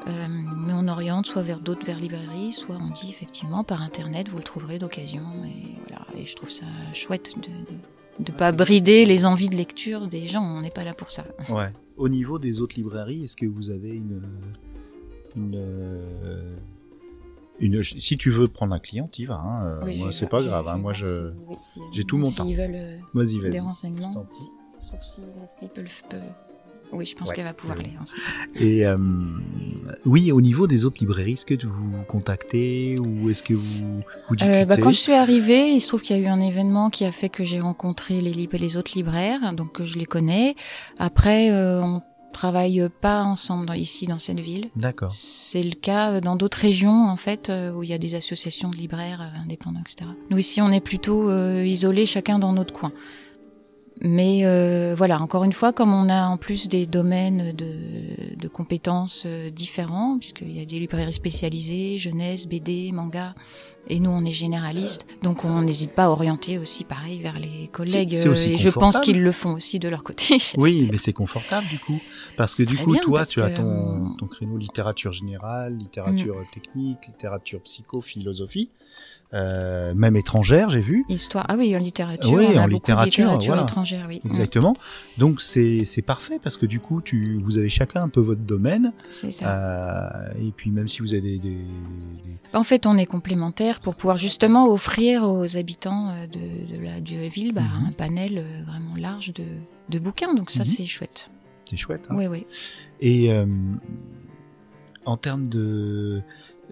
Euh, 0.08 0.26
mais 0.28 0.72
on 0.74 0.88
oriente 0.88 1.26
soit 1.26 1.42
vers 1.42 1.60
d'autres 1.60 1.86
vers 1.86 1.98
librairies, 2.00 2.52
soit 2.52 2.76
on 2.80 2.90
dit 2.90 3.08
effectivement 3.08 3.62
par 3.62 3.82
internet 3.82 4.28
vous 4.28 4.38
le 4.38 4.42
trouverez 4.42 4.78
d'occasion 4.80 5.22
et 5.44 5.76
voilà 5.86 6.04
et 6.16 6.26
je 6.26 6.34
trouve 6.34 6.50
ça 6.50 6.66
chouette 6.92 7.34
de 7.38 7.50
de 8.24 8.30
pas 8.32 8.52
brider 8.52 9.06
les 9.06 9.24
envies 9.26 9.48
de 9.48 9.56
lecture 9.56 10.06
des 10.08 10.28
gens, 10.28 10.42
on 10.44 10.60
n'est 10.60 10.70
pas 10.70 10.84
là 10.84 10.92
pour 10.92 11.10
ça. 11.10 11.24
Ouais. 11.48 11.72
Au 11.96 12.08
niveau 12.08 12.38
des 12.38 12.60
autres 12.60 12.76
librairies, 12.76 13.24
est-ce 13.24 13.36
que 13.36 13.46
vous 13.46 13.70
avez 13.70 13.88
une, 13.90 14.22
une, 15.34 16.56
une, 17.58 17.82
si 17.82 18.16
tu 18.18 18.30
veux 18.30 18.48
prendre 18.48 18.74
un 18.74 18.78
client, 18.78 19.08
y 19.18 19.24
vas. 19.24 19.40
Hein. 19.40 19.64
euh, 19.64 19.80
Oui, 19.84 19.98
moi, 19.98 20.12
c'est 20.12 20.26
pas 20.28 20.42
grave. 20.42 20.68
hein. 20.68 20.74
je- 20.76 20.80
Moi, 20.82 20.94
si- 20.94 21.00
je, 21.00 21.30
oui, 21.48 21.56
si- 21.64 21.80
j'ai 21.92 22.04
tout 22.04 22.18
mon 22.18 22.26
s'ils 22.26 22.36
temps. 22.36 22.44
veulent 22.62 22.74
euh, 22.74 22.98
vas-y, 23.14 23.38
des 23.50 23.60
renseignements, 23.60 24.12
sauf 24.78 25.00
si 25.02 25.20
Leslie 25.40 25.68
peut 25.74 25.80
le 25.82 25.88
peut- 26.08 26.16
Oui, 26.92 27.06
je 27.06 27.14
pense 27.16 27.28
Ouais. 27.30 27.34
qu'elle 27.36 27.44
va 27.44 27.54
pouvoir 27.54 27.78
les 27.78 27.90
renseigner. 27.98 28.22
Et 28.54 28.86
euh, 28.86 28.96
oui, 30.04 30.30
au 30.32 30.40
niveau 30.40 30.66
des 30.66 30.84
autres 30.84 30.98
librairies, 31.00 31.32
est-ce 31.32 31.46
que 31.46 31.66
vous 31.66 31.90
vous 31.90 32.04
contactez 32.04 32.96
ou 33.00 33.30
est-ce 33.30 33.42
que 33.42 33.54
vous 33.54 34.00
vous 34.28 34.36
discutez 34.36 34.62
Euh, 34.62 34.64
bah, 34.66 34.76
quand 34.76 34.90
je 34.90 34.98
suis 34.98 35.12
arrivée, 35.14 35.70
il 35.72 35.80
se 35.80 35.88
trouve 35.88 36.02
qu'il 36.02 36.16
y 36.16 36.18
a 36.18 36.22
eu 36.22 36.26
un 36.26 36.40
événement 36.40 36.90
qui 36.90 37.04
a 37.04 37.12
fait 37.12 37.28
que 37.28 37.44
j'ai 37.44 37.60
rencontré 37.60 38.20
les, 38.20 38.32
lib- 38.32 38.52
les 38.58 38.76
autres 38.76 38.92
libraires, 38.94 39.52
donc 39.54 39.72
que 39.72 39.84
je 39.84 39.98
les 39.98 40.06
connais. 40.06 40.54
Après, 40.98 41.50
euh, 41.50 41.82
on 41.82 42.02
travaille 42.32 42.88
pas 43.02 43.22
ensemble 43.22 43.66
dans- 43.66 43.74
ici 43.74 44.06
dans 44.06 44.18
cette 44.18 44.40
ville. 44.40 44.70
D'accord. 44.76 45.12
C'est 45.12 45.62
le 45.62 45.74
cas 45.74 46.20
dans 46.20 46.34
d'autres 46.36 46.58
régions, 46.58 47.06
en 47.08 47.16
fait, 47.16 47.50
euh, 47.50 47.72
où 47.74 47.82
il 47.82 47.90
y 47.90 47.92
a 47.92 47.98
des 47.98 48.14
associations 48.14 48.70
de 48.70 48.76
libraires 48.76 49.20
euh, 49.20 49.42
indépendants, 49.42 49.80
etc. 49.80 50.10
Nous, 50.30 50.38
ici, 50.38 50.60
on 50.62 50.70
est 50.72 50.80
plutôt 50.80 51.28
euh, 51.30 51.64
isolés, 51.64 52.06
chacun 52.06 52.38
dans 52.38 52.52
notre 52.52 52.72
coin. 52.72 52.92
Mais 54.04 54.40
euh, 54.44 54.94
voilà, 54.96 55.20
encore 55.20 55.44
une 55.44 55.52
fois, 55.52 55.72
comme 55.72 55.94
on 55.94 56.08
a 56.08 56.26
en 56.26 56.36
plus 56.36 56.68
des 56.68 56.86
domaines 56.86 57.52
de, 57.52 58.36
de 58.36 58.48
compétences 58.48 59.22
euh, 59.26 59.48
différents, 59.50 60.18
puisqu'il 60.18 60.50
y 60.50 60.60
a 60.60 60.64
des 60.64 60.80
librairies 60.80 61.12
spécialisées, 61.12 61.98
jeunesse, 61.98 62.48
BD, 62.48 62.90
manga, 62.92 63.34
et 63.88 63.98
nous, 64.00 64.10
on 64.10 64.24
est 64.24 64.30
généralistes, 64.30 65.06
donc 65.22 65.44
on 65.44 65.62
n'hésite 65.62 65.92
pas 65.92 66.04
à 66.04 66.08
orienter 66.08 66.58
aussi, 66.58 66.84
pareil, 66.84 67.20
vers 67.20 67.34
les 67.34 67.68
collègues. 67.68 68.14
c'est 68.14 68.28
aussi 68.28 68.50
euh, 68.50 68.54
et 68.54 68.56
je 68.56 68.70
pense 68.70 69.00
qu'ils 69.00 69.22
le 69.22 69.32
font 69.32 69.54
aussi 69.54 69.78
de 69.78 69.88
leur 69.88 70.02
côté. 70.02 70.38
Oui, 70.56 70.88
mais 70.90 70.98
c'est 70.98 71.12
confortable 71.12 71.66
du 71.68 71.78
coup, 71.78 72.00
parce 72.36 72.54
que 72.54 72.62
du 72.62 72.76
coup, 72.76 72.92
bien, 72.92 73.00
toi, 73.02 73.24
tu 73.24 73.40
as 73.40 73.50
ton, 73.50 73.64
euh, 73.64 74.08
ton 74.18 74.26
créneau 74.26 74.56
littérature 74.56 75.12
générale, 75.12 75.76
littérature 75.76 76.44
technique, 76.52 76.98
littérature 77.08 77.60
psycho, 77.62 78.00
philosophie, 78.00 78.70
euh, 79.34 79.94
même 79.94 80.16
étrangère, 80.16 80.68
j'ai 80.70 80.80
vu. 80.80 81.04
Histoire. 81.08 81.46
Ah 81.48 81.54
oui, 81.56 81.74
en 81.74 81.78
littérature. 81.78 82.30
Oui, 82.32 82.44
on 82.48 82.50
a 82.50 82.60
en 82.60 82.62
beaucoup 82.64 82.74
littérature, 82.74 83.06
de 83.06 83.30
littérature 83.30 83.46
voilà. 83.46 83.62
étrangère, 83.62 84.04
oui. 84.08 84.20
Exactement. 84.26 84.74
Donc 85.18 85.40
c'est 85.40 85.84
parfait 86.04 86.38
parce 86.42 86.56
que 86.56 86.66
du 86.66 86.80
coup, 86.80 87.00
tu 87.00 87.40
vous 87.42 87.56
avez 87.58 87.68
chacun 87.70 88.02
un 88.02 88.08
peu 88.08 88.20
votre 88.20 88.42
domaine. 88.42 88.92
C'est 89.10 89.32
ça. 89.32 89.48
Euh, 89.48 90.32
et 90.46 90.52
puis 90.54 90.70
même 90.70 90.88
si 90.88 91.00
vous 91.00 91.12
avez 91.14 91.22
des, 91.22 91.38
des- 91.38 91.48
des- 91.54 92.38
En 92.52 92.62
fait, 92.64 92.86
on 92.86 92.98
est 92.98 93.06
complémentaires 93.06 93.80
pour 93.80 93.94
pouvoir 93.94 94.16
justement 94.16 94.68
offrir 94.70 95.22
aux 95.24 95.56
habitants 95.56 96.10
euh, 96.10 96.26
de, 96.26 96.76
de 96.76 96.82
la 96.82 97.00
de 97.00 97.16
la 97.22 97.28
ville 97.28 97.52
bah, 97.52 97.62
Mhm. 97.62 97.86
un 97.88 97.92
panel 97.92 98.44
vraiment 98.66 98.96
large 98.96 99.32
de, 99.32 99.44
de 99.88 99.98
bouquins. 99.98 100.34
Donc 100.34 100.50
ça, 100.50 100.60
Mhm. 100.60 100.64
c'est 100.66 100.86
chouette. 100.86 101.30
c'est 101.64 101.76
chouette. 101.78 102.04
Hein 102.10 102.14
Oui, 102.18 102.26
oui. 102.26 102.46
Et 103.00 103.32
euh, 103.32 103.46
en 105.04 105.16
termes 105.16 105.46
de 105.46 106.22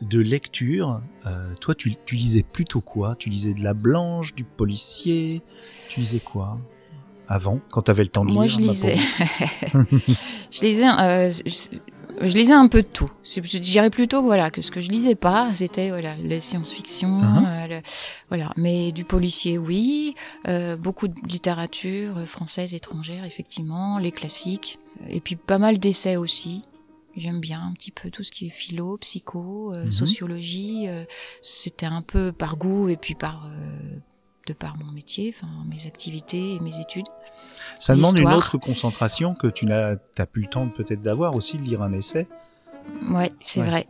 de 0.03 0.19
lecture, 0.21 1.01
euh, 1.27 1.55
toi, 1.61 1.75
tu, 1.75 1.95
tu 2.07 2.17
lisais 2.17 2.43
plutôt 2.43 2.81
quoi? 2.81 3.17
Tu 3.19 3.29
lisais 3.29 3.55
de 3.55 3.63
la 3.63 3.75
blanche, 3.75 4.35
du 4.35 4.45
policier? 4.45 5.43
Tu 5.89 6.01
lisais 6.01 6.21
quoi 6.21 6.59
avant, 7.29 7.61
quand 7.71 7.83
tu 7.83 7.91
avais 7.93 8.03
le 8.03 8.09
temps 8.09 8.25
de 8.25 8.31
Moi, 8.33 8.47
lire 8.47 8.55
je 8.55 8.61
ma 8.61 8.67
lisais. 8.73 8.97
pauvre? 9.73 9.87
Je 10.51 10.61
lisais. 10.63 10.89
euh, 10.89 11.31
je, 11.31 11.67
je 12.27 12.37
lisais 12.37 12.53
un 12.55 12.67
peu 12.67 12.83
de 12.83 12.89
tout. 12.89 13.11
Je 13.25 13.59
dirais 13.59 13.89
plutôt 13.91 14.21
voilà 14.23 14.51
que 14.51 14.63
ce 14.63 14.71
que 14.73 14.81
je 14.81 14.91
lisais 14.91 15.15
pas, 15.15 15.55
c'était 15.55 15.91
voilà 15.91 16.17
la 16.25 16.41
science-fiction, 16.41 17.09
Mhm. 17.09 17.45
euh, 17.47 17.67
le- 17.69 17.83
voilà. 18.31 18.53
Mais 18.57 18.91
du 18.93 19.05
policier, 19.05 19.59
oui. 19.59 20.17
euh, 20.49 20.77
beaucoup 20.77 21.07
de 21.07 21.15
littérature 21.29 22.19
euh, 22.19 22.27
française, 22.27 22.75
étrangère, 22.75 23.25
effectivement, 23.25 23.99
les 23.99 24.11
classiques. 24.13 24.79
Et 25.09 25.21
puis 25.21 25.37
pas 25.37 25.59
mal 25.59 25.79
d'essais 25.79 26.17
aussi. 26.17 26.63
J'aime 27.17 27.41
bien 27.41 27.61
un 27.61 27.73
petit 27.73 27.91
peu 27.91 28.11
tout 28.11 28.23
ce 28.23 28.31
qui 28.31 28.47
est 28.47 28.51
philo, 28.51 28.97
psycho, 28.99 29.73
euh, 29.75 29.87
Mhm. 29.87 29.93
sociologie. 29.93 30.87
euh, 30.89 31.05
C'était 31.43 31.87
un 31.87 32.03
peu 32.03 32.33
par 32.33 32.57
goût 32.57 32.89
et 32.89 32.97
puis 32.97 33.15
par 33.15 33.47
euh, 33.47 33.99
de 34.47 34.53
par 34.53 34.77
mon 34.85 34.91
métier, 34.93 35.35
enfin 35.37 35.49
mes 35.69 35.87
activités 35.87 36.55
et 36.55 36.61
mes 36.61 36.79
études. 36.81 37.07
Ça 37.79 37.95
demande 37.95 38.19
une 38.19 38.33
autre 38.33 38.59
concentration 38.59 39.35
que 39.35 39.47
tu 39.49 39.67
n'as 39.67 39.97
t'as 39.97 40.27
plus 40.27 40.43
le 40.43 40.49
temps 40.49 40.69
peut-être 40.69 41.03
d'avoir 41.03 41.35
aussi 41.35 41.57
de 41.57 41.63
lire 41.63 41.83
un 41.83 41.93
essai. 41.93 42.27
Ouais, 43.11 43.31
c'est 43.45 43.61
Ouais. 43.61 43.67
vrai. 43.67 43.87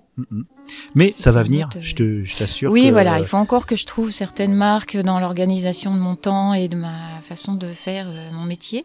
Mais 0.94 1.14
ça 1.16 1.30
va 1.32 1.42
venir, 1.42 1.68
doute, 1.68 1.76
euh, 1.76 1.82
je 1.82 1.94
te- 1.94 2.24
je 2.24 2.36
t'assure. 2.36 2.70
Oui, 2.70 2.86
que- 2.88 2.92
voilà, 2.92 3.18
il 3.18 3.26
faut 3.26 3.36
encore 3.38 3.64
que 3.66 3.76
je 3.76 3.86
trouve 3.86 4.10
certaines 4.10 4.54
marques 4.54 4.96
dans 4.98 5.18
l'organisation 5.20 5.94
de 5.94 6.00
mon 6.00 6.16
temps 6.16 6.52
et 6.52 6.68
de 6.68 6.76
ma 6.76 7.20
façon 7.22 7.54
de 7.54 7.68
faire 7.68 8.06
euh, 8.08 8.30
mon 8.32 8.44
métier. 8.44 8.84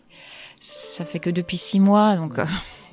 Ça 0.60 1.04
fait 1.06 1.20
que 1.20 1.30
depuis 1.30 1.58
six 1.58 1.80
mois, 1.82 2.16
donc 2.16 2.40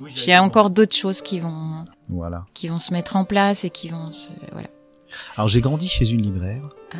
euh, 0.05 0.11
j'ai 0.15 0.37
encore 0.39 0.71
d'autres 0.71 0.95
choses 0.97 1.23
qui 1.23 1.41
vont 1.41 1.85
Voilà. 2.09 2.45
qui 2.55 2.69
vont 2.69 2.79
se 2.79 2.93
mettre 2.93 3.17
en 3.17 3.25
place 3.25 3.65
et 3.65 3.71
qui 3.71 3.89
vont 3.89 4.11
se, 4.11 4.31
voilà. 4.53 4.69
Alors 5.37 5.49
j'ai 5.49 5.61
grandi 5.61 5.89
chez 5.89 6.11
une 6.11 6.23
libraire, 6.23 6.63
Ah, 6.95 6.97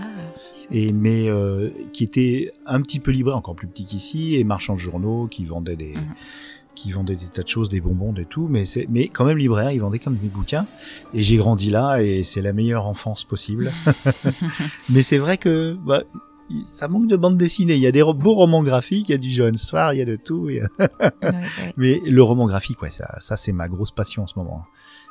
et 0.71 0.93
mais 0.93 1.29
euh, 1.31 1.71
qui 1.95 2.05
était 2.05 2.53
un 2.67 2.81
petit 2.83 3.01
peu 3.01 3.11
libraire, 3.11 3.37
encore 3.37 3.55
plus 3.55 3.67
petit 3.69 3.85
qu'ici, 3.87 4.37
et 4.37 4.45
marchand 4.45 4.75
de 4.75 4.81
journaux, 4.81 5.29
qui 5.29 5.45
vendait 5.47 5.77
des 5.77 5.95
Mhm. 5.95 6.15
qui 6.75 6.93
vendait 6.93 7.17
des 7.17 7.27
tas 7.27 7.43
de 7.43 7.49
choses, 7.49 7.69
des 7.71 7.81
bonbons, 7.81 8.13
des 8.13 8.25
tout, 8.27 8.49
mais 8.51 8.65
c'est 8.67 8.87
mais 8.91 9.09
quand 9.09 9.25
même 9.25 9.39
libraire, 9.39 9.71
il 9.71 9.79
vendait 9.81 9.99
comme 9.99 10.17
des 10.17 10.29
bouquins. 10.29 10.67
Et 11.15 11.23
j'ai 11.23 11.37
grandi 11.37 11.71
là, 11.71 12.03
et 12.03 12.23
c'est 12.23 12.43
la 12.43 12.53
meilleure 12.53 12.87
enfance 12.87 13.25
possible. 13.25 13.73
mais 14.91 15.03
c'est 15.03 15.19
vrai 15.19 15.39
que 15.39 15.75
bah, 15.85 16.03
il- 16.15 16.21
ça 16.65 16.89
manque 16.89 17.07
de 17.07 17.17
bande 17.17 17.37
dessinée. 17.37 17.75
Il 17.75 17.81
y 17.81 17.87
a 17.87 17.93
des 17.93 18.03
beaux 18.03 18.35
romans 18.35 18.63
graphiques, 18.63 19.09
il 19.09 19.13
y 19.13 19.15
a 19.15 19.19
du 19.19 19.31
Johannes 19.31 19.57
Farr, 19.59 19.95
il 19.95 19.99
y 19.99 20.03
a 20.03 20.05
de 20.05 20.17
tout. 20.17 20.51
il 20.51 20.57
y 20.57 20.61
a- 20.61 20.69
ouais, 20.79 21.09
ouais. 21.23 21.73
Mais 21.77 22.01
le 22.05 22.23
roman 22.23 22.47
graphique, 22.47 22.81
ouais, 22.83 22.91
ça, 22.91 23.17
ça 23.21 23.37
c'est 23.37 23.53
ma 23.53 23.69
grosse 23.69 23.91
passion 23.91 24.23
en 24.25 24.27
ce 24.27 24.39
moment. 24.39 24.63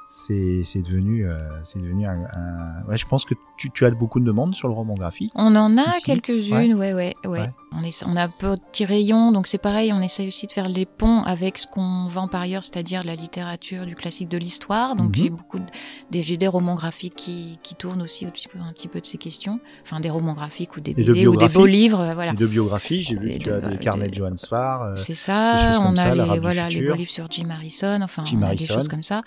C'est, 0.08 0.64
c'est 0.64 0.82
devenu, 0.82 1.26
euh, 1.26 1.40
c'est 1.64 1.80
devenu 1.82 2.06
un, 2.06 2.26
un- 2.36 2.84
Ouais, 2.90 2.98
je 2.98 3.06
pense 3.08 3.24
que 3.26 3.34
tu, 3.58 3.72
tu 3.72 3.86
as 3.86 3.92
beaucoup 3.92 4.20
de 4.20 4.26
demandes 4.26 4.56
sur 4.56 4.68
le 4.68 4.74
roman 4.74 4.94
graphique. 4.96 5.32
On 5.36 5.56
en 5.56 5.78
a 5.78 5.86
quelques-unes, 6.06 6.74
ouais, 6.76 6.94
ouais, 6.94 7.16
ouais. 7.26 7.50
On, 7.74 7.84
est, 7.84 8.04
on 8.06 8.18
a 8.18 8.24
un 8.26 8.28
petit 8.28 8.84
rayon, 8.84 9.32
donc 9.32 9.48
c'est 9.48 9.58
pareil, 9.58 9.94
on 9.94 10.02
essaie 10.02 10.28
aussi 10.28 10.46
de 10.46 10.52
faire 10.52 10.68
les 10.68 10.86
ponts 10.86 11.24
avec 11.24 11.58
ce 11.58 11.68
qu'on 11.68 12.06
vend 12.08 12.28
par 12.28 12.42
ailleurs, 12.42 12.66
c'est-à-dire 12.66 13.02
la 13.06 13.16
littérature, 13.16 13.86
du 13.86 13.96
classique 13.96 14.28
de 14.28 14.38
l'histoire. 14.38 14.96
Donc 14.98 15.16
Mhm. 15.18 15.24
j'ai 15.24 15.30
beaucoup 15.30 15.58
de, 15.60 15.66
des, 16.12 16.22
j'ai 16.22 16.36
des 16.36 16.48
romans 16.50 16.76
graphiques 16.76 17.16
qui, 17.16 17.60
qui 17.64 17.76
tournent 17.76 18.02
aussi 18.02 18.26
un 18.26 18.30
petit, 18.30 18.50
peu, 18.50 18.60
un 18.60 18.74
petit 18.74 18.90
peu 18.90 19.00
de 19.00 19.06
ces 19.06 19.18
questions. 19.18 19.62
Enfin, 19.84 20.02
des 20.02 20.10
romans 20.10 20.34
graphiques 20.34 20.76
ou 20.76 20.82
des 20.82 20.92
de 20.94 20.98
BD 20.98 21.12
ou 21.12 21.14
des 21.14 21.22
biographies. 21.22 21.54
beaux 21.54 21.66
livres, 21.66 22.00
euh, 22.02 22.14
voilà. 22.14 22.34
De 22.34 22.46
biographie, 22.46 23.02
j'ai 23.04 23.16
vu 23.16 23.30
que 23.30 23.38
tu 23.38 23.50
de- 23.50 23.52
as 23.54 23.60
des 23.62 23.78
de- 23.78 23.82
carnets 23.82 24.10
de 24.10 24.16
Johannes 24.16 24.36
Farr. 24.50 24.82
euh, 24.84 24.96
C'est 24.98 25.16
ça, 25.16 25.80
on 25.82 25.96
a 25.96 26.14
les, 26.14 26.40
voilà, 26.40 26.68
les 26.68 26.82
beaux 26.82 26.96
livres 26.96 27.10
sur 27.10 27.32
Jim 27.32 27.50
Harrison, 27.52 28.02
enfin, 28.02 28.26
Jim 28.26 28.40
on 28.40 28.44
a 28.44 28.48
Harrison. 28.48 28.68
des 28.68 28.80
choses 28.82 28.90
comme 28.90 29.04
ça. 29.04 29.22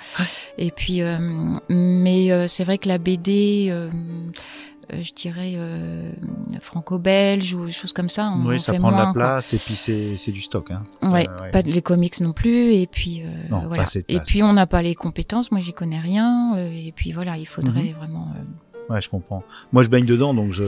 Et 0.59 0.71
puis, 0.71 1.01
euh, 1.01 1.17
mais 1.71 2.31
euh, 2.31 2.47
c'est 2.47 2.65
vrai 2.65 2.77
que 2.77 2.89
la 2.89 2.99
BD, 2.99 3.69
euh, 3.71 3.89
je 4.93 5.13
dirais 5.13 5.55
euh, 5.57 6.13
franco-belge 6.61 7.55
ou 7.55 7.71
choses 7.71 7.93
comme 7.93 8.09
ça, 8.09 8.31
on 8.37 8.45
oui, 8.47 8.61
ça 8.61 8.73
fait 8.73 8.79
prend 8.79 8.91
de 8.91 8.97
la 8.97 9.03
quoi. 9.05 9.13
place 9.15 9.53
et 9.55 9.59
puis 9.59 9.75
c'est, 9.77 10.33
du 10.33 10.41
stock. 10.41 10.71
Hein. 10.71 10.83
Ouais, 11.03 11.27
Euh, 11.29 11.43
ouais. 11.43 11.51
pas 11.51 11.63
de- 11.63 11.71
les 11.71 11.83
comics 11.83 12.21
non 12.21 12.33
plus. 12.33 12.73
Et 12.75 12.87
puis 12.87 13.23
euh, 13.23 13.27
Non, 13.51 13.63
voilà. 13.67 13.85
Et 14.09 14.21
puis 14.21 14.43
on 14.43 14.53
n'a 14.53 14.67
pas 14.67 14.83
les 14.83 14.95
compétences. 14.95 15.51
Moi, 15.51 15.61
j'y 15.61 15.73
connais 15.73 16.01
rien. 16.01 16.55
euh, 16.57 16.71
et 16.73 16.93
puis 16.93 17.13
voilà, 17.13 17.37
il 17.37 17.47
faudrait 17.47 17.83
Mhm. 17.85 17.93
vraiment. 17.95 18.29
Ouais, 18.91 19.01
je 19.01 19.09
comprends. 19.09 19.43
Moi, 19.73 19.83
je 19.83 19.89
baigne 19.89 20.05
dedans, 20.05 20.35
donc 20.35 20.53
je, 20.53 20.65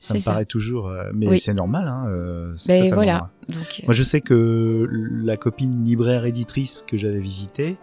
ça 0.00 0.14
me 0.14 0.18
ça. 0.20 0.32
paraît 0.32 0.44
toujours. 0.44 0.88
euh, 0.88 1.10
mais 1.14 1.28
Oui. 1.28 1.38
c'est 1.38 1.54
normal. 1.54 1.86
Hein, 1.86 2.04
euh, 2.08 2.56
Ben 2.66 2.92
voilà. 2.92 3.12
normal. 3.12 3.30
Donc, 3.50 3.80
euh, 3.80 3.84
Moi, 3.86 3.94
je 3.94 4.02
sais 4.02 4.20
que 4.20 4.88
la 4.90 5.36
copine 5.36 5.84
libraire 5.84 6.24
éditrice 6.24 6.84
que 6.86 6.96
j'avais 6.96 7.20
visitée, 7.20 7.76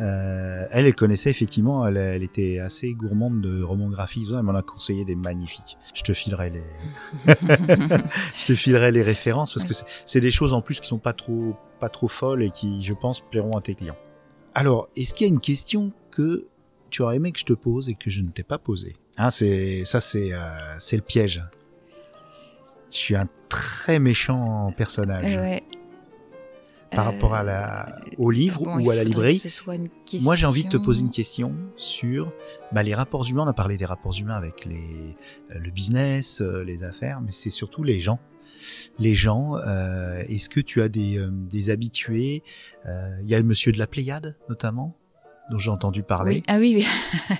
euh, 0.00 0.64
elle, 0.70 0.86
elle 0.86 0.94
connaissait 0.94 1.28
effectivement, 1.28 1.86
elle, 1.86 1.96
elle 1.96 2.22
était 2.22 2.58
assez 2.60 2.92
gourmande 2.94 3.40
de 3.42 3.62
romans 3.62 3.88
graphiques. 3.90 4.28
Elle 4.30 4.42
m'en 4.42 4.54
a 4.54 4.62
conseillé 4.62 5.04
des 5.04 5.16
magnifiques. 5.16 5.76
Je 5.92 6.02
te 6.02 6.12
filerai 6.14 6.50
les, 6.50 6.62
je 8.38 8.46
te 8.46 8.54
filerai 8.54 8.92
les 8.92 9.02
références 9.02 9.52
parce 9.52 9.66
que 9.66 9.74
c'est 10.04 10.20
des 10.20 10.30
choses 10.30 10.52
en 10.52 10.62
plus 10.62 10.80
qui 10.80 10.86
sont 10.88 10.98
pas 10.98 11.12
trop, 11.12 11.56
pas 11.80 11.88
trop 11.88 12.08
folles 12.08 12.42
et 12.42 12.50
qui, 12.50 12.82
je 12.84 12.94
pense, 12.94 13.20
plairont 13.20 13.52
à 13.56 13.60
tes 13.60 13.74
clients. 13.74 13.96
Alors, 14.54 14.88
est-ce 14.96 15.14
qu'il 15.14 15.26
y 15.26 15.30
a 15.30 15.32
une 15.32 15.40
question 15.40 15.92
que 16.10 16.46
tu 16.90 17.02
aurais 17.02 17.16
aimé 17.16 17.32
que 17.32 17.38
je 17.38 17.44
te 17.44 17.52
pose 17.52 17.88
et 17.90 17.94
que 17.94 18.08
je 18.10 18.22
ne 18.22 18.28
t'ai 18.28 18.42
pas 18.42 18.58
posée? 18.58 18.96
Hein, 19.18 19.30
c'est 19.30 19.84
ça, 19.84 20.00
c'est 20.00 20.32
euh, 20.32 20.38
c'est 20.78 20.96
le 20.96 21.02
piège. 21.02 21.42
Je 22.90 22.96
suis 22.96 23.16
un 23.16 23.28
très 23.48 23.98
méchant 23.98 24.72
personnage 24.76 25.24
euh, 25.24 25.40
ouais. 25.40 25.62
par 26.90 27.08
Euh, 27.08 27.10
rapport 27.10 27.34
à 27.34 27.42
la, 27.42 27.86
au 28.16 28.30
livre 28.30 28.62
bon, 28.62 28.78
ou 28.84 28.90
à 28.90 28.94
la 28.94 29.04
librairie. 29.04 29.42
Moi, 30.22 30.36
j'ai 30.36 30.46
envie 30.46 30.64
de 30.64 30.68
te 30.70 30.76
poser 30.78 31.02
une 31.02 31.10
question 31.10 31.54
sur 31.76 32.32
bah, 32.72 32.82
les 32.82 32.94
rapports 32.94 33.26
humains. 33.28 33.44
On 33.44 33.48
a 33.48 33.52
parlé 33.52 33.76
des 33.76 33.84
rapports 33.84 34.14
humains 34.18 34.36
avec 34.36 34.64
les, 34.64 35.16
euh, 35.50 35.58
le 35.58 35.70
business, 35.70 36.40
euh, 36.40 36.62
les 36.64 36.84
affaires, 36.84 37.20
mais 37.20 37.32
c'est 37.32 37.50
surtout 37.50 37.82
les 37.84 38.00
gens. 38.00 38.18
Les 38.98 39.14
gens, 39.14 39.56
euh, 39.56 40.22
est-ce 40.28 40.48
que 40.48 40.60
tu 40.60 40.80
as 40.82 40.88
des, 40.88 41.18
euh, 41.18 41.28
des 41.30 41.68
habitués? 41.70 42.42
Euh, 42.86 43.18
Il 43.22 43.28
y 43.28 43.34
a 43.34 43.38
le 43.38 43.44
monsieur 43.44 43.72
de 43.72 43.78
la 43.78 43.86
Pléiade, 43.86 44.36
notamment, 44.48 44.96
dont 45.50 45.58
j'ai 45.58 45.70
entendu 45.70 46.02
parler. 46.02 46.36
Oui, 46.36 46.42
ah 46.48 46.58
oui, 46.58 46.84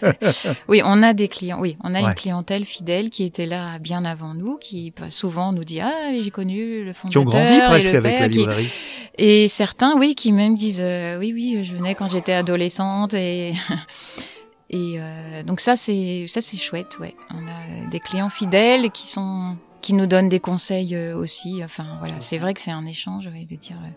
oui. 0.02 0.08
oui, 0.68 0.82
on 0.84 1.02
a 1.02 1.12
des 1.14 1.28
clients. 1.28 1.58
Oui, 1.60 1.76
on 1.84 1.94
a 1.94 2.00
Ouais. 2.00 2.08
une 2.08 2.14
clientèle 2.14 2.64
fidèle 2.64 3.10
qui 3.10 3.24
était 3.24 3.46
là 3.46 3.78
bien 3.78 4.04
avant 4.04 4.34
nous, 4.34 4.56
qui 4.56 4.92
souvent 5.10 5.52
nous 5.52 5.64
dit 5.64 5.80
ah 5.80 5.92
j'ai 6.20 6.30
connu 6.30 6.84
le 6.84 6.92
qui 6.92 6.98
fondateur 6.98 7.22
ont 7.22 7.24
grandi 7.26 7.54
et 7.54 7.60
presque 7.66 7.92
le 7.92 7.98
avec 7.98 8.12
père 8.12 8.22
la 8.22 8.28
qui- 8.28 8.38
librairie. 8.38 8.72
Et 9.20 9.48
certains, 9.48 9.96
oui, 9.98 10.14
qui 10.14 10.32
même 10.32 10.54
disent 10.56 10.80
euh, 10.80 11.18
oui, 11.18 11.32
oui, 11.34 11.64
je 11.64 11.74
venais 11.74 11.94
quand 11.94 12.06
j'étais 12.08 12.32
adolescente 12.34 13.14
et 13.14 13.52
et 14.70 14.96
euh, 14.98 15.42
donc 15.42 15.60
ça 15.60 15.76
c'est 15.76 16.26
ça 16.28 16.40
c'est 16.40 16.56
chouette, 16.56 16.98
ouais. 17.00 17.14
On 17.30 17.46
a 17.46 17.90
des 17.90 18.00
clients 18.00 18.30
fidèles 18.30 18.90
qui 18.90 19.06
sont 19.06 19.56
qui 19.80 19.92
nous 19.94 20.06
donnent 20.06 20.28
des 20.28 20.40
conseils 20.40 20.94
euh, 20.94 21.16
aussi. 21.16 21.62
Enfin 21.64 21.86
voilà, 22.00 22.14
c'est 22.20 22.38
vrai 22.38 22.54
que 22.54 22.60
c'est 22.60 22.70
un 22.70 22.84
échange, 22.86 23.26
ouais, 23.26 23.44
de 23.48 23.56
dire 23.56 23.76
euh, 23.84 23.90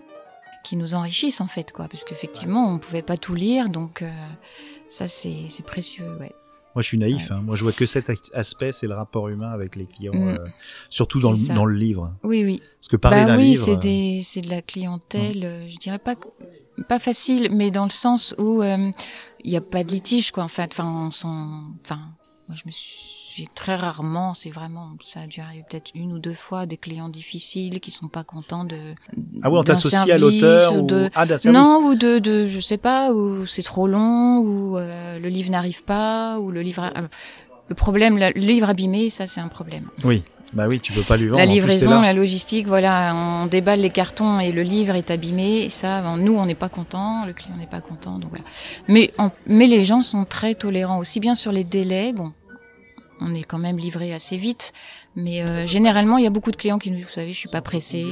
qui 0.64 0.76
nous 0.78 0.94
enrichissent 0.94 1.42
en 1.42 1.48
fait, 1.48 1.72
quoi, 1.72 1.88
parce 1.88 2.04
qu'effectivement 2.04 2.72
on 2.72 2.80
pouvait 2.80 3.02
pas 3.02 3.18
tout 3.18 3.36
lire, 3.36 3.70
donc 3.70 4.02
euh, 4.02 4.10
ça 4.90 5.08
c'est 5.08 5.48
précieux, 5.66 6.06
ouais. 6.20 6.34
Moi, 6.74 6.82
je 6.82 6.88
suis 6.88 6.98
naïf. 6.98 7.32
Hein. 7.32 7.42
Moi, 7.44 7.58
je 7.58 7.64
vois 7.64 7.74
que 7.74 7.86
cet 7.86 8.10
aspect, 8.34 8.72
c'est 8.72 8.88
le 8.88 8.94
rapport 8.94 9.28
humain 9.28 9.52
avec 9.52 9.76
les 9.76 9.86
clients, 9.86 10.14
Mm. 10.14 10.28
euh, 10.30 10.38
surtout 10.90 11.20
dans 11.20 11.34
le, 11.34 11.54
dans 11.54 11.66
le 11.66 11.76
livre. 11.76 12.14
Oui, 12.24 12.46
oui. 12.46 12.62
Parce 12.80 12.88
que 12.88 12.96
parler 12.96 13.18
bah 13.24 13.26
d'un 13.26 13.36
oui, 13.38 13.50
livre, 13.50 13.62
c'est 13.66 13.74
euh, 13.74 13.76
des 13.76 14.22
c'est 14.24 14.40
de 14.40 14.50
la 14.50 14.62
clientèle, 14.62 15.44
euh, 15.44 15.68
je 15.70 15.76
dirais 15.76 16.00
pas 16.00 16.16
pas 16.88 17.00
facile, 17.00 17.50
mais 17.52 17.72
dans 17.72 17.84
le 17.84 17.90
sens 17.92 18.34
où 18.38 18.62
euh, 18.62 18.90
il 19.44 19.52
y 19.52 19.58
a 19.58 19.62
pas 19.62 19.84
de 19.84 19.92
litige 19.92 20.32
quoi 20.32 20.44
en 20.44 20.48
fait. 20.48 20.70
Enfin, 20.72 21.08
on 21.08 21.12
s'en 21.12 21.66
enfin 21.84 22.00
moi 22.48 22.56
je 22.56 22.64
me 22.66 22.72
suis 22.72 23.21
très 23.54 23.76
rarement, 23.76 24.34
c'est 24.34 24.50
vraiment 24.50 24.90
ça 25.06 25.22
a 25.22 25.28
dû 25.28 25.40
arriver 25.40 25.64
peut-être 25.70 25.92
une 25.96 26.14
ou 26.14 26.20
deux 26.20 26.34
fois 26.34 26.66
des 26.66 26.78
clients 26.78 27.10
difficiles 27.10 27.80
qui 27.80 27.92
sont 27.92 28.08
pas 28.08 28.24
contents 28.24 28.64
de 28.66 28.78
ah 29.44 29.50
oui, 29.50 29.58
on 29.60 29.64
t'associe 29.64 30.10
à 30.10 30.18
l'auteur 30.18 30.76
ou 30.76 30.82
de 30.88 31.10
ah 31.16 31.26
non 31.46 31.78
ou 31.86 31.96
de 31.96 32.20
de 32.20 32.48
je 32.48 32.60
sais 32.60 32.78
pas 32.78 33.12
ou 33.14 33.46
c'est 33.46 33.64
trop 33.64 33.88
long 33.88 34.40
ou 34.40 34.78
euh, 34.78 35.20
le 35.20 35.30
livre 35.30 35.52
n'arrive 35.52 35.84
pas 35.84 36.40
ou 36.40 36.52
le 36.52 36.62
livre 36.62 36.84
euh, 36.96 37.08
le 37.70 37.76
problème 37.76 38.18
le 38.18 38.32
livre 38.40 38.70
abîmé 38.70 39.10
ça 39.10 39.28
c'est 39.28 39.40
un 39.42 39.48
problème. 39.48 39.86
Oui, 40.04 40.24
bah 40.54 40.68
oui, 40.68 40.82
tu 40.82 40.92
peux 40.92 41.02
pas 41.02 41.16
lui 41.16 41.28
vendre. 41.28 41.40
La 41.40 41.46
plus, 41.46 41.54
livraison, 41.54 41.92
là. 41.92 42.02
la 42.02 42.14
logistique, 42.14 42.68
voilà, 42.68 43.14
on 43.16 43.46
déballe 43.46 43.80
les 43.80 43.90
cartons 43.90 44.40
et 44.42 44.52
le 44.52 44.64
livre 44.64 44.96
est 44.96 45.10
abîmé. 45.10 45.64
Et 45.64 45.70
ça, 45.70 46.02
ben, 46.02 46.18
nous, 46.18 46.34
on 46.34 46.46
n'est 46.46 46.56
pas 46.56 46.68
content, 46.68 47.26
le 47.26 47.32
client 47.32 47.56
n'est 47.58 47.68
pas 47.68 47.80
content, 47.80 48.20
donc 48.20 48.32
voilà. 48.32 48.44
Mais, 48.90 49.14
en- 49.18 49.32
mais 49.46 49.68
les 49.68 49.86
gens 49.86 50.02
sont 50.02 50.26
très 50.26 50.54
tolérants, 50.56 50.98
aussi 51.00 51.22
bien 51.22 51.36
sur 51.36 51.54
les 51.54 51.64
délais. 51.64 52.12
Bon, 52.12 52.34
on 53.22 53.34
est 53.36 53.44
quand 53.44 53.58
même 53.60 53.78
livré 53.78 54.14
assez 54.14 54.36
vite, 54.38 54.74
mais 55.16 55.42
euh, 55.42 55.66
généralement, 55.66 56.18
il 56.18 56.24
y 56.24 56.28
a 56.28 56.30
beaucoup 56.32 56.52
de 56.52 56.56
clients 56.58 56.80
qui 56.80 56.90
nous 56.90 56.98
disent, 56.98 57.06
vous 57.06 57.12
savez, 57.12 57.32
je 57.34 57.38
suis 57.38 57.50
pas 57.50 57.62
pressé. 57.62 58.06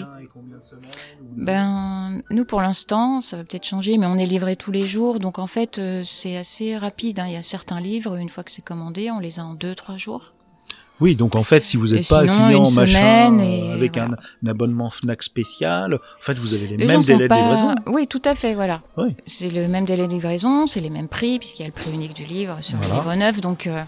Ben, 1.35 2.21
nous, 2.31 2.45
pour 2.45 2.61
l'instant, 2.61 3.21
ça 3.21 3.37
va 3.37 3.43
peut-être 3.43 3.65
changer, 3.65 3.97
mais 3.97 4.05
on 4.05 4.15
est 4.17 4.25
livré 4.25 4.55
tous 4.55 4.71
les 4.71 4.85
jours, 4.85 5.19
donc 5.19 5.39
en 5.39 5.47
fait, 5.47 5.77
euh, 5.77 6.01
c'est 6.05 6.37
assez 6.37 6.77
rapide. 6.77 7.19
hein. 7.19 7.25
Il 7.27 7.33
y 7.33 7.37
a 7.37 7.43
certains 7.43 7.79
livres, 7.79 8.15
une 8.15 8.29
fois 8.29 8.43
que 8.43 8.51
c'est 8.51 8.63
commandé, 8.63 9.11
on 9.11 9.19
les 9.19 9.39
a 9.39 9.43
en 9.43 9.53
deux, 9.53 9.75
trois 9.75 9.97
jours. 9.97 10.33
Oui, 11.01 11.15
donc 11.15 11.35
en 11.37 11.43
fait, 11.43 11.63
si 11.63 11.77
vous 11.77 11.93
Et 11.93 11.97
n'êtes 11.99 12.09
pas 12.09 12.21
sinon, 12.23 12.33
client 12.47 12.71
machin 12.71 12.85
semaine 12.85 13.39
euh, 13.39 13.43
et 13.43 13.71
avec 13.71 13.93
voilà. 13.95 14.09
un, 14.43 14.47
un 14.47 14.51
abonnement 14.51 14.89
Fnac 14.89 15.23
spécial, 15.23 15.93
en 15.93 15.99
fait, 16.21 16.37
vous 16.37 16.53
avez 16.53 16.67
les, 16.67 16.75
Les 16.75 16.87
mêmes 16.87 16.99
délais 16.99 17.29
de 17.29 17.33
livraison. 17.33 17.73
Oui, 17.87 18.05
tout 18.05 18.21
à 18.25 18.35
fait, 18.35 18.53
voilà. 18.53 18.81
Oui. 18.97 19.15
C'est 19.25 19.49
le 19.49 19.69
même 19.69 19.85
délai 19.85 20.07
de 20.07 20.13
livraison, 20.13 20.67
c'est 20.67 20.81
les 20.81 20.89
mêmes 20.89 21.07
prix, 21.07 21.39
puisqu'il 21.39 21.61
y 21.61 21.65
a 21.65 21.67
le 21.67 21.73
prix 21.73 21.91
unique 21.93 22.13
du 22.13 22.25
livre 22.25 22.57
sur 22.59 22.77
Voilà. 22.79 22.95
le 22.95 22.99
livre 22.99 23.15
neuf. 23.15 23.39
Donc, 23.39 23.65
euh, 23.67 23.81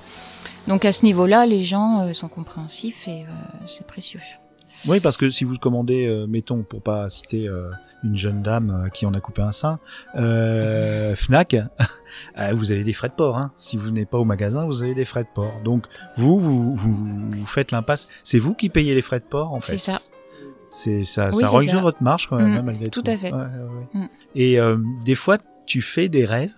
donc 0.67 0.85
à 0.85 0.91
ce 0.91 1.05
niveau-là, 1.05 1.45
les 1.45 1.63
gens 1.63 2.01
euh, 2.01 2.13
sont 2.13 2.27
compréhensifs 2.27 3.07
et 3.07 3.23
euh, 3.23 3.25
c'est 3.67 3.85
précieux. 3.85 4.19
Oui, 4.87 4.99
parce 4.99 5.15
que 5.17 5.29
si 5.29 5.43
vous 5.43 5.55
commandez, 5.57 6.07
euh, 6.07 6.25
mettons, 6.27 6.63
pour 6.63 6.81
pas 6.81 7.07
citer 7.07 7.47
euh, 7.47 7.69
une 8.03 8.17
jeune 8.17 8.41
dame 8.41 8.85
euh, 8.85 8.89
qui 8.89 9.05
en 9.05 9.13
a 9.13 9.19
coupé 9.19 9.43
un 9.43 9.51
sein, 9.51 9.79
euh, 10.15 11.13
Fnac, 11.15 11.55
vous 12.53 12.71
avez 12.71 12.83
des 12.83 12.93
frais 12.93 13.09
de 13.09 13.13
port. 13.13 13.37
Hein. 13.37 13.51
Si 13.57 13.77
vous 13.77 13.91
n'êtes 13.91 14.09
pas 14.09 14.17
au 14.17 14.25
magasin, 14.25 14.65
vous 14.65 14.81
avez 14.81 14.95
des 14.95 15.05
frais 15.05 15.23
de 15.23 15.29
port. 15.33 15.53
Donc 15.63 15.85
vous, 16.17 16.39
vous, 16.39 16.75
vous, 16.75 16.93
vous 17.31 17.45
faites 17.45 17.71
l'impasse. 17.71 18.07
C'est 18.23 18.39
vous 18.39 18.55
qui 18.55 18.69
payez 18.69 18.95
les 18.95 19.03
frais 19.03 19.19
de 19.19 19.25
port, 19.25 19.53
en 19.53 19.61
fait. 19.61 19.73
C'est 19.73 19.91
ça. 19.91 19.99
C'est 20.71 21.03
ça, 21.03 21.29
Oui, 21.33 21.43
ça 21.43 21.47
ça. 21.47 21.81
votre 21.81 22.01
marge 22.01 22.27
quand 22.27 22.37
même, 22.37 22.53
Mm, 22.53 22.57
hein, 22.57 22.61
malgré 22.63 22.89
tout. 22.89 23.01
tout 23.01 23.11
à 23.11 23.17
fait. 23.17 23.31
Ouais, 23.31 23.39
ouais, 23.39 23.45
ouais. 23.93 23.99
Mm. 24.01 24.09
Et 24.35 24.59
euh, 24.59 24.77
des 25.05 25.15
fois, 25.15 25.37
tu 25.67 25.81
fais 25.81 26.07
des 26.09 26.25
rêves 26.25 26.49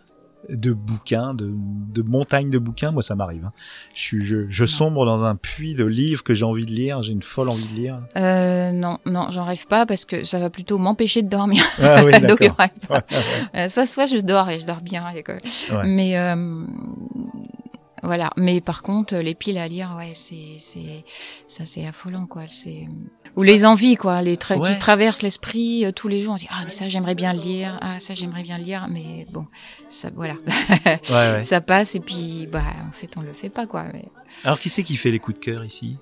de 0.50 0.74
bouquins, 0.74 1.34
de, 1.34 1.52
de 1.54 2.02
montagnes 2.02 2.50
de 2.50 2.58
bouquins. 2.60 2.92
Moi, 2.92 3.02
ça 3.04 3.16
m'arrive. 3.16 3.46
hein. 3.46 3.52
Je, 3.94 4.00
suis, 4.00 4.26
je, 4.26 4.46
je 4.50 4.66
sombre 4.66 5.06
dans 5.06 5.26
un 5.26 5.36
puits 5.36 5.76
de 5.76 5.86
livres 5.86 6.24
que 6.24 6.34
j'ai 6.34 6.46
envie 6.46 6.66
de 6.66 6.72
lire. 6.72 7.02
J'ai 7.02 7.14
une 7.14 7.22
folle 7.24 7.50
envie 7.50 7.68
de 7.68 7.76
lire. 7.76 8.00
Euh, 8.18 8.72
non, 8.72 8.98
non, 9.06 9.30
j'en 9.32 9.46
rêve 9.46 9.66
pas 9.68 9.86
parce 9.86 10.06
que 10.06 10.24
ça 10.24 10.40
va 10.40 10.50
plutôt 10.50 10.78
m'empêcher 10.78 11.22
de 11.22 11.30
dormir. 11.30 11.64
Ah 11.82 12.04
oui, 12.06 12.12
Donc. 12.28 12.40
Ouais, 12.42 12.50
ouais, 12.90 13.00
Euh, 13.56 13.70
soit, 13.70 13.86
soit 13.86 14.06
je 14.06 14.18
dors 14.18 14.50
et 14.50 14.60
je 14.60 14.66
dors 14.66 14.82
bien. 14.82 15.08
et 15.10 15.24
que- 15.24 15.32
Ouais. 15.34 15.86
Mais 15.88 16.18
euh, 16.18 16.66
voilà. 18.04 18.30
Mais 18.38 18.62
par 18.62 18.84
contre, 18.84 19.16
les 19.16 19.34
piles 19.34 19.58
à 19.58 19.68
lire, 19.68 19.94
ouais, 19.98 20.12
c'est, 20.14 20.58
c'est, 20.60 21.04
ça, 21.48 21.66
c'est 21.66 21.86
affolant, 21.88 22.26
quoi. 22.28 22.44
C'est 22.50 22.88
ou 23.36 23.42
les 23.42 23.66
envies, 23.66 23.96
quoi, 23.96 24.22
les 24.22 24.38
Ouais. 24.52 24.72
qui 24.72 24.78
traversent 24.78 25.24
l'esprit 25.24 25.86
euh, 25.86 25.92
tous 25.92 26.08
les 26.08 26.20
jours. 26.22 26.34
On 26.34 26.38
se 26.38 26.44
dit 26.44 26.50
ah 26.52 26.62
mais 26.66 26.70
ça 26.70 26.88
j'aimerais 26.88 27.16
bien 27.16 27.34
le 27.34 27.40
lire, 27.40 27.80
ah 27.82 28.00
ça 28.00 28.14
j'aimerais 28.14 28.44
bien 28.44 28.58
le 28.60 28.64
lire, 28.64 28.88
mais 28.90 29.26
bon, 29.32 29.48
ça, 29.90 30.10
voilà, 30.16 30.36
ouais, 30.86 31.00
ouais. 31.10 31.44
ça 31.44 31.60
passe 31.62 31.96
et 31.96 32.00
puis 32.00 32.48
bah 32.52 32.62
en 32.88 32.92
fait 32.92 33.10
on 33.18 33.22
le 33.22 33.34
fait 33.34 33.50
pas, 33.50 33.66
quoi. 33.66 33.86
Mais, 33.94 34.06
Alors, 34.44 34.60
qui 34.60 34.70
c'est 34.70 34.84
qui 34.84 34.98
fait 34.98 35.10
les 35.12 35.18
coups 35.20 35.40
de 35.40 35.44
cœur 35.44 35.66
ici? 35.66 35.98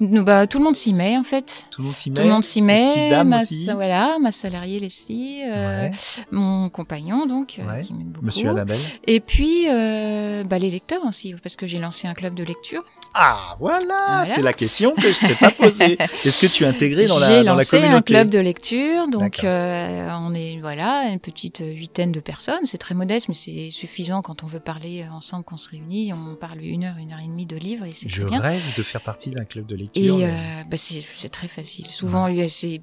Bah 0.00 0.46
tout 0.46 0.58
le 0.58 0.64
monde 0.64 0.76
s'y 0.76 0.92
met 0.92 1.16
en 1.16 1.22
fait. 1.24 1.68
Tout 1.70 1.82
le 1.82 1.86
monde 1.86 1.96
s'y 1.96 2.10
met 2.10 2.16
Tout 2.16 2.22
le 2.22 2.28
monde 2.30 2.44
s'y 2.44 2.62
met. 2.62 3.24
ma, 3.24 3.42
aussi 3.42 3.68
Voilà, 3.72 4.18
ma 4.20 4.32
salariée 4.32 4.80
Leslie, 4.80 5.42
euh, 5.44 5.82
Ouais. 5.88 5.90
mon 6.30 6.68
compagnon 6.68 7.26
donc, 7.26 7.56
euh, 7.58 7.66
Ouais. 7.66 7.82
qui 7.82 7.92
m'aide 7.94 8.08
beaucoup. 8.08 8.26
Monsieur 8.26 8.50
Annabelle. 8.50 8.78
Et 9.06 9.20
puis, 9.20 9.66
euh, 9.68 10.44
bah, 10.44 10.58
les 10.58 10.70
lecteurs 10.70 11.04
aussi, 11.06 11.34
parce 11.42 11.56
que 11.56 11.66
j'ai 11.66 11.78
lancé 11.78 12.08
un 12.08 12.14
club 12.14 12.34
de 12.34 12.42
lecture. 12.44 12.84
Ah, 13.14 13.56
voilà, 13.58 13.78
Voilà. 13.86 14.26
c'est 14.26 14.42
la 14.42 14.52
question 14.52 14.92
que 14.94 15.10
je 15.12 15.18
t'ai 15.26 15.34
pas 15.34 15.50
posée. 15.50 15.96
Est-ce 16.24 16.46
que 16.46 16.52
tu 16.52 16.64
es 16.64 16.66
intégré 16.66 17.06
dans 17.06 17.18
la, 17.18 17.28
J'ai 17.30 17.38
dans 17.44 17.54
la 17.54 17.60
lancé 17.62 17.78
communauté 17.78 17.96
un 17.96 18.02
club 18.02 18.28
de 18.28 18.38
lecture, 18.38 19.08
donc 19.08 19.42
euh, 19.44 20.08
on 20.20 20.34
est 20.34 20.58
voilà 20.60 21.04
une 21.10 21.18
petite 21.18 21.62
huitaine 21.64 22.12
de 22.12 22.20
personnes. 22.20 22.60
C'est 22.64 22.78
très 22.78 22.94
modeste, 22.94 23.28
mais 23.28 23.34
c'est 23.34 23.70
suffisant 23.70 24.20
quand 24.22 24.44
on 24.44 24.46
veut 24.46 24.60
parler 24.60 25.06
ensemble, 25.12 25.44
qu'on 25.44 25.56
se 25.56 25.70
réunit. 25.70 26.12
On 26.12 26.34
parle 26.36 26.62
une 26.62 26.84
heure, 26.84 26.96
une 27.00 27.12
heure 27.12 27.20
et 27.24 27.26
demie 27.26 27.46
de 27.46 27.56
livres 27.56 27.86
et 27.86 27.92
c'est 27.92 28.08
Je 28.08 28.22
bien. 28.24 28.40
rêve 28.40 28.62
de 28.76 28.82
faire 28.82 29.00
partie 29.00 29.30
d'un 29.30 29.44
club 29.44 29.66
de 29.68 29.76
lecture. 29.76 30.02
Et 30.16 30.18
mais- 30.18 30.24
euh, 30.26 30.64
bah, 30.70 30.76
c'est 30.76 31.28
très 31.28 31.48
facile. 31.48 31.86
Souvent, 31.90 32.26
c'est 32.48 32.80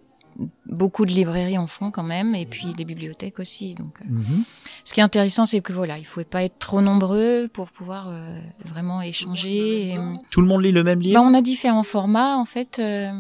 beaucoup 0.66 1.06
de 1.06 1.12
librairies 1.14 1.58
en 1.58 1.66
font 1.68 1.92
quand 1.92 2.04
même, 2.04 2.36
et 2.36 2.46
puis 2.46 2.68
les 2.78 2.84
bibliothèques 2.84 3.40
aussi. 3.40 3.74
Donc, 3.76 4.02
euh, 4.02 4.06
Mhm. 4.10 4.44
ce 4.84 4.94
qui 4.94 5.00
est 5.00 5.04
intéressant, 5.04 5.46
c'est 5.46 5.62
que 5.62 5.72
voilà, 5.72 5.98
il 5.98 6.06
faut 6.06 6.22
pas 6.26 6.44
être 6.44 6.60
trop 6.60 6.82
nombreux 6.82 7.48
pour 7.54 7.72
pouvoir 7.72 8.08
euh, 8.10 8.38
vraiment 8.66 9.02
échanger. 9.02 9.92
Et, 9.94 9.98
Tout 10.32 10.42
le 10.42 10.48
monde 10.48 10.64
lit 10.64 10.74
le 10.74 10.84
même 10.84 11.00
livre? 11.00 11.20
bah, 11.22 11.26
on 11.26 11.34
a 11.34 11.42
différents 11.42 11.84
formats 11.84 12.38
en 12.38 12.44
fait. 12.46 12.80
euh, 12.80 13.12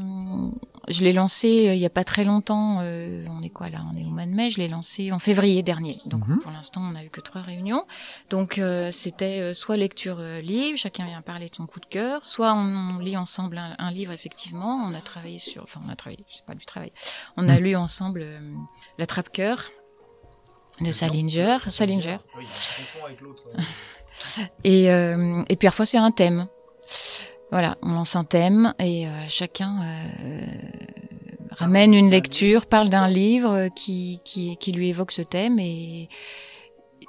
je 0.87 1.03
l'ai 1.03 1.13
lancé 1.13 1.69
euh, 1.69 1.73
il 1.73 1.79
y 1.79 1.85
a 1.85 1.89
pas 1.89 2.03
très 2.03 2.23
longtemps. 2.23 2.79
euh, 2.81 3.25
on 3.29 3.41
est 3.43 3.49
quoi 3.49 3.69
là 3.69 3.79
On 3.91 3.97
est 3.97 4.03
au 4.03 4.09
mois 4.09 4.25
de 4.25 4.31
mai. 4.31 4.49
Je 4.49 4.57
l'ai 4.59 4.67
lancé 4.67 5.11
en 5.11 5.19
février 5.19 5.63
dernier. 5.63 5.99
Donc 6.05 6.27
Mhm. 6.27 6.39
pour 6.39 6.51
l'instant, 6.51 6.81
on 6.83 6.95
a 6.95 7.03
eu 7.03 7.09
que 7.09 7.21
trois 7.21 7.41
réunions. 7.41 7.85
Donc 8.29 8.57
euh, 8.57 8.91
c'était 8.91 9.53
soit 9.53 9.77
lecture 9.77 10.19
livre, 10.41 10.77
chacun 10.77 11.05
vient 11.05 11.21
parler 11.21 11.49
de 11.49 11.55
son 11.55 11.65
coup 11.67 11.79
de 11.79 11.85
cœur, 11.85 12.23
soit 12.25 12.53
on, 12.53 12.99
lit 12.99 13.17
ensemble 13.17 13.57
un, 13.57 13.75
un 13.79 13.91
livre 13.91 14.11
effectivement. 14.11 14.75
On 14.87 14.93
a 14.93 15.01
travaillé 15.01 15.39
sur, 15.39 15.63
enfin 15.63 15.81
on 15.85 15.89
a 15.89 15.95
travaillé, 15.95 16.23
c'est 16.29 16.45
pas 16.45 16.55
du 16.55 16.65
travail. 16.65 16.91
On 17.37 17.47
a 17.49 17.55
Mhm. 17.57 17.63
lu 17.63 17.75
ensemble 17.75 18.21
euh, 18.23 18.39
La 18.97 19.05
Trappe 19.07 19.31
cœur 19.31 19.71
de 20.81 20.91
Salinger, 20.91 21.57
Salinger. 21.69 22.17
Et, 24.63 24.91
euh, 24.91 25.41
et 25.49 25.55
puis 25.55 25.67
parfois 25.67 25.85
c'est 25.85 25.97
un 25.97 26.11
thème. 26.11 26.47
Voilà, 27.51 27.77
on 27.81 27.89
lance 27.93 28.15
un 28.15 28.23
thème 28.23 28.73
et 28.79 29.07
euh, 29.07 29.09
chacun 29.29 29.79
euh, 29.83 30.39
ramène 31.51 31.93
une 31.93 32.09
lecture, 32.09 32.65
parle 32.65 32.89
d'un 32.89 33.07
livre 33.07 33.69
qui, 33.75 34.19
qui, 34.25 34.57
qui 34.57 34.71
lui 34.71 34.89
évoque 34.89 35.11
ce 35.11 35.21
thème 35.21 35.57
et, 35.59 36.09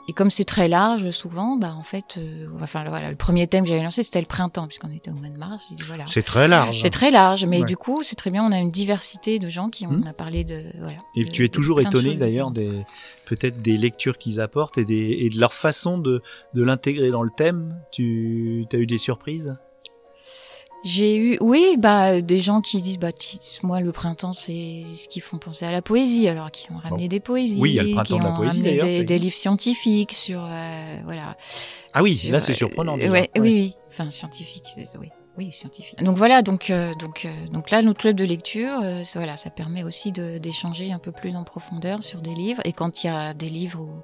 et 0.09 0.13
comme 0.13 0.31
c'est 0.31 0.45
très 0.45 0.69
large 0.69 1.11
souvent, 1.11 1.57
bah 1.57 1.75
en 1.77 1.83
fait, 1.83 2.17
euh, 2.19 2.47
enfin 2.63 2.85
voilà, 2.89 3.11
le 3.11 3.17
premier 3.17 3.49
thème 3.49 3.65
que 3.65 3.71
j'avais 3.71 3.83
lancé 3.83 4.05
c'était 4.05 4.21
le 4.21 4.27
printemps 4.27 4.69
puisqu'on 4.69 4.93
était 4.93 5.11
au 5.11 5.15
mois 5.15 5.31
de 5.31 5.39
mars. 5.39 5.65
Dit 5.73 5.83
voilà, 5.85 6.05
C'est 6.07 6.23
très 6.23 6.47
large. 6.47 6.81
c'est 6.81 6.91
très 6.91 7.11
large, 7.11 7.45
mais 7.47 7.61
Ouais. 7.61 7.65
du 7.67 7.77
coup 7.77 8.05
c'est 8.05 8.15
très 8.15 8.31
bien. 8.31 8.45
On 8.45 8.53
a 8.53 8.59
une 8.59 8.71
diversité 8.71 9.41
de 9.41 9.49
gens 9.49 9.69
qui 9.69 9.85
ont 9.87 9.91
Mhm. 9.91 10.07
a 10.07 10.13
parlé 10.13 10.45
de 10.45 10.63
voilà. 10.79 10.99
Et 11.17 11.25
de- 11.25 11.31
tu 11.31 11.45
es 11.45 11.49
toujours 11.49 11.79
de 11.79 11.83
étonné 11.83 12.15
d'ailleurs 12.17 12.53
des 12.53 12.85
peut-être 13.25 13.61
des 13.63 13.77
lectures 13.77 14.17
qu'ils 14.19 14.41
apportent 14.41 14.79
et, 14.79 14.85
des, 14.85 15.17
et 15.23 15.31
de 15.31 15.41
leur 15.41 15.53
façon 15.55 15.99
de, 15.99 16.23
de 16.55 16.63
l'intégrer 16.63 17.11
dans 17.11 17.25
le 17.25 17.31
thème. 17.37 17.75
Tu 17.91 18.65
as 18.73 18.77
eu 18.77 18.87
des 18.87 18.99
surprises? 18.99 19.57
J'ai 20.85 21.17
eu, 21.17 21.39
oui, 21.41 21.77
bah 21.79 22.21
des 22.21 22.39
gens 22.39 22.61
qui 22.61 22.81
disent, 22.81 22.99
bah 22.99 23.11
moi 23.65 23.81
le 23.81 23.91
printemps 23.91 24.33
c'est 24.33 24.85
ce 24.95 25.09
qui 25.09 25.19
font 25.21 25.39
penser 25.39 25.65
à 25.65 25.73
la 25.73 25.83
poésie, 25.83 26.29
alors 26.29 26.51
qui 26.53 26.71
ont 26.71 26.77
ramené 26.77 27.05
Bon. 27.05 27.09
des 27.09 27.19
poésies, 27.21 27.59
Oui, 27.59 27.71
il 27.71 27.75
y 27.75 27.81
a 27.81 27.83
le 27.83 27.89
qui 27.89 27.95
printemps 27.95 28.19
de 28.19 28.23
la 28.25 28.31
poésie, 28.33 28.59
ramené 28.61 28.77
d'ailleurs, 28.77 28.99
des, 28.99 29.05
des 29.05 29.19
livres 29.19 29.35
scientifiques 29.37 30.13
sur, 30.13 30.45
euh, 30.45 30.97
voilà. 31.05 31.37
Ah 31.93 32.03
oui, 32.03 32.15
Sur, 32.15 32.31
là 32.33 32.39
c'est 32.39 32.53
euh, 32.53 32.57
surprenant. 32.57 32.97
déjà. 32.97 33.11
ouais, 33.11 33.31
Ouais. 33.35 33.41
Oui, 33.41 33.53
oui, 33.53 33.75
enfin 33.89 34.11
scientifique, 34.11 34.65
oui. 35.01 35.09
Oui, 35.39 35.53
scientifique. 35.53 36.03
Donc 36.03 36.17
voilà, 36.17 36.41
donc 36.41 36.71
euh, 36.71 36.95
donc 36.95 37.27
euh, 37.27 37.31
donc 37.53 37.71
là 37.71 37.83
notre 37.83 38.01
club 38.01 38.17
de 38.17 38.25
lecture, 38.25 38.73
euh, 38.83 39.05
ça- 39.05 39.19
voilà, 39.19 39.37
ça 39.37 39.51
permet 39.51 39.83
aussi 39.83 40.11
d'échanger 40.11 40.93
un 40.93 40.99
peu 40.99 41.13
plus 41.13 41.37
en 41.37 41.45
profondeur 41.45 42.03
sur 42.03 42.23
des 42.23 42.35
livres. 42.35 42.63
Et 42.65 42.73
quand 42.73 43.05
il 43.05 43.09
y 43.09 43.11
a 43.11 43.35
des 43.35 43.51
livres 43.51 43.81
où 43.81 44.03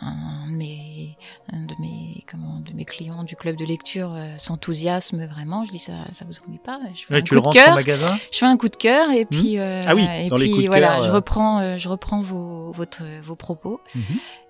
un 0.00 0.46
de 0.50 0.56
mes 0.56 1.16
un 1.52 1.60
de 1.66 1.74
mes 1.80 2.24
comment 2.30 2.60
de 2.60 2.72
mes 2.72 2.84
clients 2.84 3.22
du 3.24 3.36
club 3.36 3.56
de 3.56 3.64
lecture 3.64 4.12
euh, 4.14 4.34
s'enthousiasme 4.38 5.26
vraiment, 5.26 5.64
je 5.64 5.70
dis 5.72 5.78
ça 5.78 5.92
ça 6.12 6.24
vous 6.24 6.32
ennuie 6.46 6.58
pas 6.58 6.80
Je 6.94 7.04
fais 7.04 7.14
Ouais, 7.14 7.20
un 7.20 7.24
coup 7.24 7.34
de 7.40 7.52
cœur 7.52 7.74
magasin 7.74 8.16
je 8.32 8.38
fais 8.38 8.46
un 8.46 8.56
coup 8.56 8.68
de 8.68 8.76
cœur 8.76 9.10
et 9.10 9.24
puis 9.26 9.58
euh, 9.58 9.80
Ah 9.86 9.94
oui, 9.94 10.06
et 10.22 10.30
puis 10.30 10.66
voilà, 10.68 11.00
je 11.02 11.08
euh. 11.10 11.12
reprends 11.14 11.58
euh, 11.60 11.76
je 11.78 11.88
reprends 11.88 12.20
vos 12.22 12.72
votre 12.72 13.02
vos 13.22 13.36
propos 13.36 13.80
Mhm. 13.94 14.02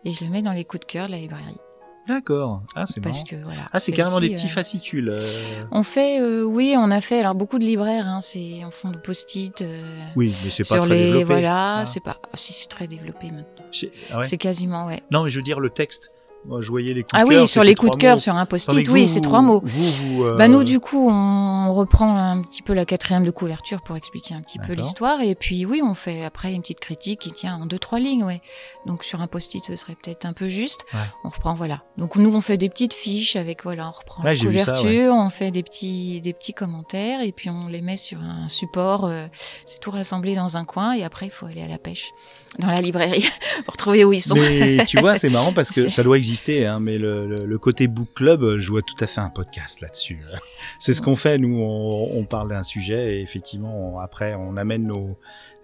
et 0.04 0.14
je 0.14 0.24
le 0.24 0.30
mets 0.30 0.42
dans 0.42 0.52
les 0.52 0.64
coups 0.64 0.80
de 0.86 0.90
cœur 0.92 1.06
de 1.06 1.12
la 1.12 1.18
librairie 1.18 1.58
D'accord. 2.06 2.60
Ah 2.74 2.84
c'est 2.86 3.00
parce 3.00 3.24
marrant. 3.24 3.26
que 3.30 3.36
voilà. 3.44 3.60
Ah 3.72 3.80
c'est 3.80 3.92
carrément 3.92 4.18
aussi, 4.18 4.28
des 4.28 4.34
petits 4.34 4.46
euh, 4.46 4.50
fascicules. 4.50 5.08
euh. 5.08 5.22
On 5.70 5.82
fait 5.82 6.20
euh, 6.20 6.42
oui, 6.42 6.74
on 6.78 6.90
a 6.90 7.00
fait 7.00 7.20
alors 7.20 7.34
beaucoup 7.34 7.58
de 7.58 7.64
libraires 7.64 8.06
hein, 8.06 8.20
c'est 8.20 8.62
en 8.64 8.70
fond 8.70 8.90
de 8.90 8.98
post-it 8.98 9.62
euh, 9.62 9.80
Oui, 10.14 10.34
mais 10.44 10.50
c'est 10.50 10.68
pas 10.68 10.80
très 10.80 10.88
les 10.88 11.04
développé. 11.04 11.24
voilà, 11.24 11.78
Ah. 11.78 11.86
c'est 11.86 12.00
pas 12.00 12.18
si 12.34 12.52
c'est 12.52 12.68
très 12.68 12.86
développé 12.88 13.30
maintenant. 13.30 13.64
Ah 14.12 14.18
ouais. 14.18 14.24
C'est 14.24 14.36
quasiment 14.38 14.86
ouais. 14.86 15.02
Non, 15.10 15.22
mais 15.24 15.30
je 15.30 15.36
veux 15.36 15.42
dire 15.42 15.60
le 15.60 15.70
texte. 15.70 16.10
Moi, 16.46 16.61
je 16.61 16.68
voyais 16.68 16.92
les 16.94 17.02
coups 17.02 17.12
Ah 17.14 17.22
de 17.24 17.28
oui, 17.28 17.35
cœur. 17.37 17.48
sur 17.48 17.62
c'était 17.62 17.70
les 17.70 17.74
coups 17.74 17.92
de 17.92 17.96
cœur 17.96 18.14
mots. 18.16 18.18
sur 18.18 18.37
un 18.37 18.46
post-it, 18.46 18.88
oui, 18.88 19.09
c'est 19.09 19.20
trois 19.20 19.40
mots. 19.40 19.62
Vous, 19.64 19.90
vous, 19.90 20.24
euh, 20.24 20.37
Bah 20.37 20.48
nous 20.48 20.62
du 20.64 20.78
coup 20.80 21.09
on 21.11 21.72
reprend 21.72 22.16
un 22.16 22.42
petit 22.42 22.62
peu 22.62 22.74
la 22.74 22.85
quatrième 22.85 23.24
de 23.24 23.30
couverture 23.30 23.80
pour 23.83 23.96
expliquer 23.96 24.35
un 24.35 24.42
petit 24.42 24.59
peu 24.59 24.74
l'histoire 24.74 25.20
et 25.22 25.35
puis 25.35 25.64
oui 25.66 25.80
on 25.83 25.94
fait 25.94 26.24
après 26.24 26.52
une 26.52 26.61
petite 26.61 26.80
critique 26.80 27.20
qui 27.20 27.33
tient 27.33 27.54
en 27.62 27.66
deux 27.66 27.78
trois 27.78 27.98
lignes 27.98 28.22
ouais 28.24 28.42
donc 28.87 29.02
sur 29.04 29.22
un 29.22 29.26
post-it 29.26 29.64
ce 29.64 29.74
serait 29.76 29.94
peut-être 30.00 30.26
un 30.26 30.33
peu 30.35 30.48
juste 30.48 30.85
Ouais. 30.92 31.00
on 31.24 31.28
reprend 31.30 31.54
voilà 31.54 31.83
donc 31.96 32.16
nous 32.16 32.33
on 32.35 32.40
fait 32.40 32.59
des 32.59 32.68
petites 32.68 32.92
fiches 32.94 33.37
avec 33.37 33.64
voilà 33.64 33.88
on 33.88 33.98
reprend 33.98 34.22
Ouais, 34.22 34.35
la 34.35 34.37
ça, 34.38 34.44
couverture 34.46 35.14
on 35.14 35.30
fait 35.30 35.50
des 35.50 35.62
petits 35.62 36.20
des 36.20 36.33
petits 36.35 36.52
commentaires 36.52 37.22
et 37.22 37.33
puis 37.33 37.48
on 37.50 37.66
les 37.68 37.80
met 37.80 37.96
sur 37.96 38.18
un 38.20 38.48
support 38.48 39.07
euh, 39.07 39.26
c'est 39.66 39.80
tout 39.80 39.90
rassemblé 39.90 40.35
dans 40.37 40.57
un 40.57 40.64
coin 40.64 40.92
et 40.92 41.02
après 41.04 41.26
il 41.26 41.33
faut 41.33 41.46
aller 41.46 41.62
à 41.62 41.68
la 41.68 41.78
pêche 41.78 42.11
dans 42.59 42.68
la 42.68 42.80
librairie 42.80 43.28
pour 43.64 43.76
trouver 43.76 44.04
où 44.04 44.12
ils 44.12 44.20
sont 44.20 44.35
Mais 44.37 44.85
tu 44.87 44.98
vois, 45.00 45.16
c'est 45.16 45.30
marrant 45.30 45.52
parce 45.52 45.70
que 45.72 45.88
ça 45.90 46.02
doit 46.04 46.16
exister, 46.18 46.33
hein, 46.66 46.80
mais 46.80 46.98
le, 46.98 47.26
le, 47.26 47.46
le 47.46 47.58
côté 47.58 47.86
book 47.86 48.08
club, 48.14 48.42
euh, 48.42 48.58
je 48.58 48.70
vois 48.70 48.82
tout 48.82 48.94
à 49.00 49.06
fait 49.06 49.20
un 49.20 49.30
podcast 49.30 49.80
là-dessus. 49.80 50.20
C'est 50.78 50.92
ce 50.94 51.02
qu'on 51.02 51.14
fait, 51.14 51.38
nous, 51.38 51.56
on, 51.60 52.18
on 52.18 52.24
parle 52.24 52.48
d'un 52.50 52.62
sujet 52.62 53.16
et 53.16 53.20
effectivement, 53.22 53.94
on- 53.94 53.98
après, 53.98 54.34
on 54.34 54.56
amène 54.56 54.86
nos, 54.86 55.16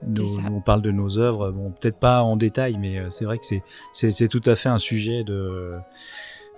nos, 0.06 0.38
on 0.50 0.60
parle 0.60 0.82
de 0.82 0.90
nos 0.90 1.18
œuvres. 1.18 1.50
Bon, 1.50 1.70
peut-être 1.72 1.98
pas 1.98 2.22
en 2.22 2.36
détail, 2.36 2.76
mais 2.78 2.98
euh, 2.98 3.10
c'est 3.10 3.24
vrai 3.24 3.38
que 3.38 3.46
c'est, 3.46 3.62
c'est, 3.92 4.10
c'est 4.10 4.28
tout 4.28 4.42
à 4.46 4.54
fait 4.54 4.68
un 4.68 4.78
sujet 4.78 5.24
de, 5.24 5.74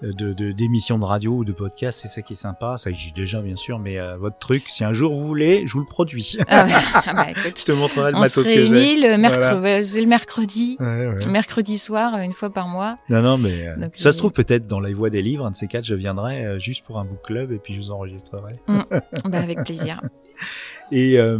de, 0.02 0.32
de- 0.32 0.52
d'émissions 0.52 0.98
de 0.98 1.04
radio 1.04 1.32
ou 1.32 1.44
de 1.44 1.52
podcast. 1.52 1.98
C'est 2.02 2.08
ça 2.08 2.22
qui 2.22 2.32
est 2.32 2.36
sympa. 2.36 2.76
Ça 2.78 2.90
existe 2.90 3.14
déjà, 3.16 3.40
bien 3.40 3.56
sûr, 3.56 3.78
mais 3.78 3.98
euh, 3.98 4.16
votre 4.16 4.38
truc, 4.38 4.64
si 4.68 4.82
un 4.84 4.92
jour 4.92 5.14
vous 5.14 5.26
voulez, 5.26 5.64
je 5.66 5.72
vous 5.72 5.80
le 5.80 5.86
produis. 5.86 6.36
Ah 6.48 6.64
ouais. 6.64 6.70
Ah 6.94 7.12
bah, 7.14 7.26
écoute, 7.30 7.58
je 7.60 7.64
te 7.64 7.72
montrerai 7.72 8.12
le 8.12 8.18
matos 8.18 8.46
que 8.46 8.64
j'ai. 8.64 8.72
réunit 8.72 9.00
le 9.00 9.16
mercredi 9.18 9.58
Voilà. 9.60 9.80
le 9.80 10.06
mercredi 10.06 10.76
Ouais, 10.80 11.06
ouais. 11.08 11.26
mercredi 11.26 11.78
soir 11.78 12.18
une 12.18 12.32
fois 12.32 12.50
par 12.50 12.68
mois 12.68 12.96
Non, 13.08 13.22
non, 13.22 13.38
mais 13.38 13.68
euh, 13.68 13.76
Donc, 13.76 13.90
ça 13.94 14.08
euh, 14.08 14.12
se 14.12 14.18
trouve 14.18 14.32
peut-être 14.32 14.66
dans 14.66 14.80
la 14.80 14.92
voie 14.92 15.10
des 15.10 15.22
livres, 15.22 15.46
un 15.46 15.50
de 15.50 15.56
ces 15.56 15.68
quatre, 15.68 15.84
je 15.84 15.94
viendrai 15.94 16.44
euh, 16.46 16.58
juste 16.58 16.84
pour 16.84 16.98
un 16.98 17.04
book 17.04 17.22
club 17.24 17.52
et 17.52 17.58
puis 17.58 17.74
je 17.74 17.80
vous 17.80 17.90
enregistrerai. 17.92 18.54
bah 18.66 19.38
avec 19.38 19.62
plaisir 19.64 20.00
Et 20.90 21.18
euh, 21.18 21.38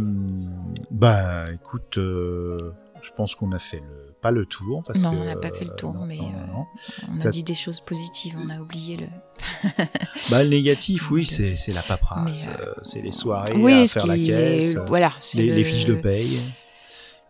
bah, 0.91 1.45
écoute, 1.53 1.97
euh, 1.97 2.71
Je 3.01 3.09
pense 3.15 3.35
qu'on 3.35 3.51
a 3.51 3.59
fait 3.59 3.77
le 3.81 4.12
pas 4.23 4.31
le 4.31 4.45
tour 4.47 4.81
parce 4.87 5.03
Non, 5.03 5.11
que 5.11 5.15
on 5.17 5.25
n'a 5.25 5.35
pas 5.35 5.51
fait 5.51 5.65
le 5.65 5.71
euh, 5.71 5.75
tour, 5.75 5.93
non, 5.93 6.05
mais, 6.07 6.17
non, 6.17 6.31
euh. 6.33 7.05
On 7.11 7.25
a 7.27 7.29
dit 7.29 7.43
des 7.43 7.53
choses 7.53 7.79
positives, 7.81 8.35
on 8.43 8.49
a 8.49 8.59
oublié 8.59 8.97
le. 8.97 9.07
Bah, 10.31 10.41
le 10.43 10.49
négatif, 10.49 11.11
oui, 11.11 11.25
c'est 11.25 11.55
c'est 11.55 11.73
la 11.73 11.81
paperasse, 11.81 12.47
euh, 12.47 12.73
c'est 12.81 13.01
les 13.01 13.11
soirées 13.11 13.53
oui, 13.55 13.73
à 13.83 13.87
ce 13.87 13.93
faire 13.93 14.07
la 14.07 14.15
caisse, 14.17 14.73
est- 14.73 14.77
euh, 14.77 14.85
voilà, 14.85 15.11
les, 15.35 15.43
le- 15.49 15.53
les 15.55 15.63
fiches 15.63 15.85
de 15.85 15.95
paye 15.95 16.39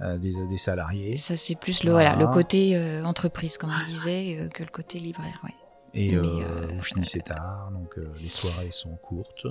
euh, 0.02 0.18
des, 0.18 0.34
des 0.48 0.58
salariés. 0.58 1.18
Ça 1.18 1.36
c'est 1.36 1.56
plus 1.56 1.84
le 1.84 1.92
Voilà. 1.92 2.12
voilà, 2.16 2.26
le 2.28 2.34
côté 2.34 2.78
euh, 2.78 3.04
entreprise 3.04 3.58
comme 3.58 3.72
on 3.72 3.86
disait 3.86 4.38
euh, 4.40 4.48
que 4.50 4.64
le 4.64 4.70
côté 4.70 5.00
libraire, 5.00 5.40
ouais. 5.44 5.54
Et 5.96 6.16
euh, 6.16 6.24
euh, 6.24 6.68
vous 6.76 6.82
finissez 6.82 7.20
tard, 7.20 7.70
donc 7.72 8.00
euh, 8.00 8.04
les 8.20 8.30
soirées 8.32 8.72
sont 8.72 8.96
courtes. 9.04 9.46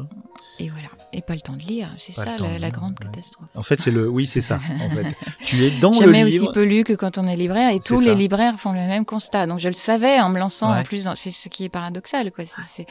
Et 0.58 0.70
voilà, 0.70 0.88
et 1.12 1.22
pas 1.22 1.36
le 1.36 1.40
temps 1.40 1.52
de 1.52 1.62
lire, 1.62 1.88
c'est 1.98 2.10
ça 2.10 2.24
la, 2.24 2.70
grande 2.70 2.96
ouais. 2.98 3.06
catastrophe. 3.06 3.48
En 3.54 3.62
fait, 3.62 3.80
c'est 3.80 3.92
le, 3.92 4.08
oui, 4.08 4.26
c'est 4.26 4.40
ça. 4.40 4.56
En 4.56 4.90
fait, 4.90 5.06
tu 5.44 5.54
es 5.62 5.70
dans 5.78 5.92
Jamais 5.92 6.22
le 6.22 6.26
aussi 6.26 6.38
livre. 6.40 6.50
peu 6.52 6.64
lu 6.64 6.82
que 6.82 6.94
quand 6.94 7.16
on 7.16 7.28
est 7.28 7.36
libraire 7.36 7.70
et 7.70 7.78
tous 7.78 8.02
ça. 8.02 8.08
les 8.08 8.16
libraires 8.16 8.58
font 8.58 8.72
le 8.72 8.78
même 8.80 9.04
constat. 9.04 9.46
Donc 9.46 9.60
je 9.60 9.68
le 9.68 9.74
savais 9.74 10.18
en 10.20 10.30
me 10.30 10.38
lançant 10.40 10.72
Ouais. 10.72 10.80
en 10.80 10.82
plus 10.82 11.04
dans 11.04 11.14
c'est 11.14 11.30
ce 11.30 11.48
qui 11.48 11.62
est 11.64 11.68
paradoxal 11.68 12.32
quoi. 12.32 12.44
C'est- 12.74 12.86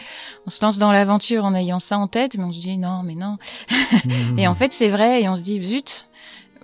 on 0.45 0.49
se 0.49 0.63
lance 0.63 0.77
dans 0.77 0.93
l'aventure 0.93 1.43
en 1.43 1.53
ayant 1.53 1.79
ça 1.79 1.97
en 1.97 2.07
tête 2.07 2.37
mais 2.37 2.45
on 2.45 2.53
se 2.53 2.59
dit 2.61 2.77
non 2.77 3.03
mais 3.03 3.15
non. 3.15 3.37
Et 4.37 4.47
en 4.47 4.55
fait 4.55 4.71
c'est 4.71 4.89
vrai 4.89 5.23
et 5.23 5.27
on 5.29 5.35
se 5.35 5.43
dit 5.43 5.61
zut. 5.61 6.07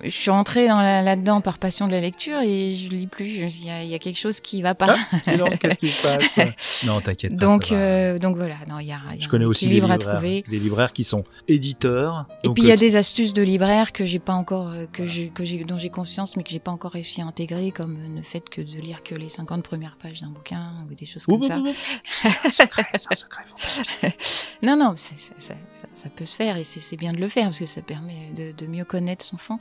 Je 0.03 0.09
suis 0.09 0.29
rentrée 0.29 0.67
dans 0.67 0.79
la- 0.79 1.01
là-dedans 1.01 1.41
par 1.41 1.57
passion 1.57 1.87
de 1.87 1.91
la 1.91 1.99
lecture 2.01 2.39
et 2.41 2.75
je 2.75 2.89
lis 2.89 3.07
plus. 3.07 3.27
Il 3.27 3.65
y, 3.65 3.69
a, 3.71 3.81
il 3.83 3.89
y 3.89 3.95
a 3.95 3.99
quelque 3.99 4.19
chose 4.19 4.39
qui 4.41 4.61
va 4.61 4.75
pas. 4.75 4.95
Ah, 5.25 5.37
donc, 5.37 5.57
qu'est-ce 5.59 5.77
qui 5.79 5.87
se 5.87 6.03
passe? 6.03 6.39
Non, 6.85 7.01
t'inquiète 7.01 7.31
pas. 7.37 7.45
donc 7.45 7.65
ça 7.65 7.75
va. 7.75 7.81
euh, 7.81 8.19
donc 8.19 8.35
voilà, 8.37 8.57
non 8.69 8.77
il 8.79 8.87
y 8.87 8.91
a, 8.91 8.99
il 9.11 9.15
y 9.15 9.19
a 9.19 9.23
je 9.23 9.27
connais 9.27 9.45
un 9.45 9.47
aussi 9.47 9.65
des 9.65 9.71
équilibre 9.71 9.91
à 9.91 9.97
libraires, 9.97 10.13
trouver. 10.17 10.43
des 10.47 10.59
libraires 10.59 10.93
qui 10.93 11.03
sont 11.03 11.23
éditeurs. 11.47 12.25
Et 12.43 12.47
donc, 12.47 12.55
puis 12.55 12.63
il 12.63 12.67
y 12.67 12.71
a 12.71 12.75
euh, 12.75 12.77
des 12.77 12.95
astuces 12.95 13.33
de 13.33 13.41
libraire 13.41 13.91
que 13.91 14.05
j'ai 14.05 14.19
pas 14.19 14.33
encore, 14.33 14.69
euh, 14.69 14.85
que 14.91 15.05
j'ai, 15.05 15.29
que 15.29 15.43
j'ai, 15.43 15.63
dont 15.63 15.77
j'ai 15.79 15.89
conscience, 15.89 16.37
mais 16.37 16.43
que 16.43 16.51
j'ai 16.51 16.59
pas 16.59 16.71
encore 16.71 16.91
réussi 16.91 17.21
à 17.21 17.25
intégrer, 17.25 17.71
comme 17.71 17.97
le 18.15 18.21
fait 18.21 18.47
que 18.47 18.61
de 18.61 18.79
lire 18.79 19.01
que 19.03 19.15
les 19.15 19.29
50 19.29 19.63
premières 19.63 19.97
pages 20.01 20.21
d'un 20.21 20.27
bouquin 20.29 20.73
ou 20.89 20.93
des 20.93 21.05
choses 21.07 21.25
comme 21.25 21.41
ça. 21.43 21.55
un 21.55 22.49
secret, 22.51 22.85
un 22.93 22.97
secret, 23.15 23.43
pas 23.45 23.65
le 24.03 24.09
dire. 24.09 24.17
Non, 24.61 24.75
non, 24.77 24.93
c'est- 24.95 25.17
ça, 25.17 25.33
ça, 25.39 25.53
ça, 25.73 25.87
ça 25.93 26.09
peut 26.09 26.25
se 26.25 26.35
faire 26.35 26.57
et 26.57 26.63
c'est, 26.63 26.79
c'est 26.79 26.97
bien 26.97 27.13
de 27.13 27.17
le 27.17 27.27
faire 27.27 27.45
parce 27.45 27.59
que 27.59 27.65
ça 27.65 27.81
permet 27.81 28.31
de, 28.35 28.51
de 28.51 28.67
mieux 28.67 28.85
connaître 28.85 29.25
son 29.25 29.37
fond. 29.37 29.57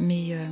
Mais 0.00 0.28
euh, 0.32 0.46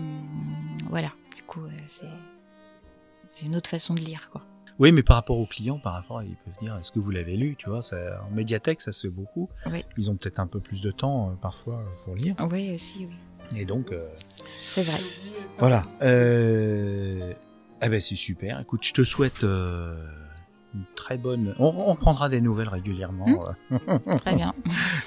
voilà, 0.91 1.11
du 1.37 1.43
coup, 1.43 1.65
euh, 1.65 1.71
c'est, 1.87 3.45
une 3.47 3.57
autre 3.57 3.69
façon 3.71 3.95
de 3.95 4.01
lire, 4.01 4.29
quoi. 4.31 4.43
Oui, 4.79 4.93
mais 4.93 5.03
par 5.03 5.17
rapport 5.17 5.39
aux 5.39 5.47
clients, 5.47 5.79
par 5.81 5.95
rapport, 5.95 6.23
ils 6.23 6.37
peuvent 6.37 6.55
dire 6.61 6.77
est-ce 6.77 6.93
que 6.93 7.01
vous 7.01 7.11
l'avez 7.11 7.37
lu, 7.37 7.57
tu 7.59 7.69
vois 7.69 7.83
ça, 7.83 8.23
En 8.25 8.31
médiathèque, 8.31 8.81
ça 8.81 8.93
se 8.93 9.09
fait 9.09 9.13
beaucoup. 9.13 9.49
Oui. 9.67 9.85
Ils 9.97 10.09
ont 10.11 10.15
peut-être 10.17 10.39
un 10.39 10.47
peu 10.47 10.61
plus 10.61 10.81
de 10.81 10.93
temps 10.93 11.31
euh, 11.31 11.35
parfois 11.35 11.83
pour 12.05 12.15
lire. 12.15 12.37
Oui, 12.53 12.73
aussi, 12.75 13.09
oui, 13.09 13.59
Et 13.61 13.65
donc, 13.65 13.91
euh, 13.91 14.07
c'est 14.65 14.83
vrai. 14.83 15.01
voilà. 15.59 15.83
Euh... 16.03 17.33
Eh 17.83 17.89
ben, 17.89 18.01
c'est 18.01 18.15
super. 18.17 18.61
Écoute, 18.61 18.85
je 18.85 18.93
te 18.93 19.03
souhaite 19.03 19.43
euh, 19.45 19.97
une 20.75 20.85
très 20.95 21.17
bonne. 21.17 21.55
On, 21.59 21.73
on 21.89 21.97
prendra 21.97 22.29
des 22.29 22.41
nouvelles 22.41 22.69
régulièrement 22.69 23.49
Hmm. 23.71 23.77
Très 24.19 24.35
bien. 24.37 24.53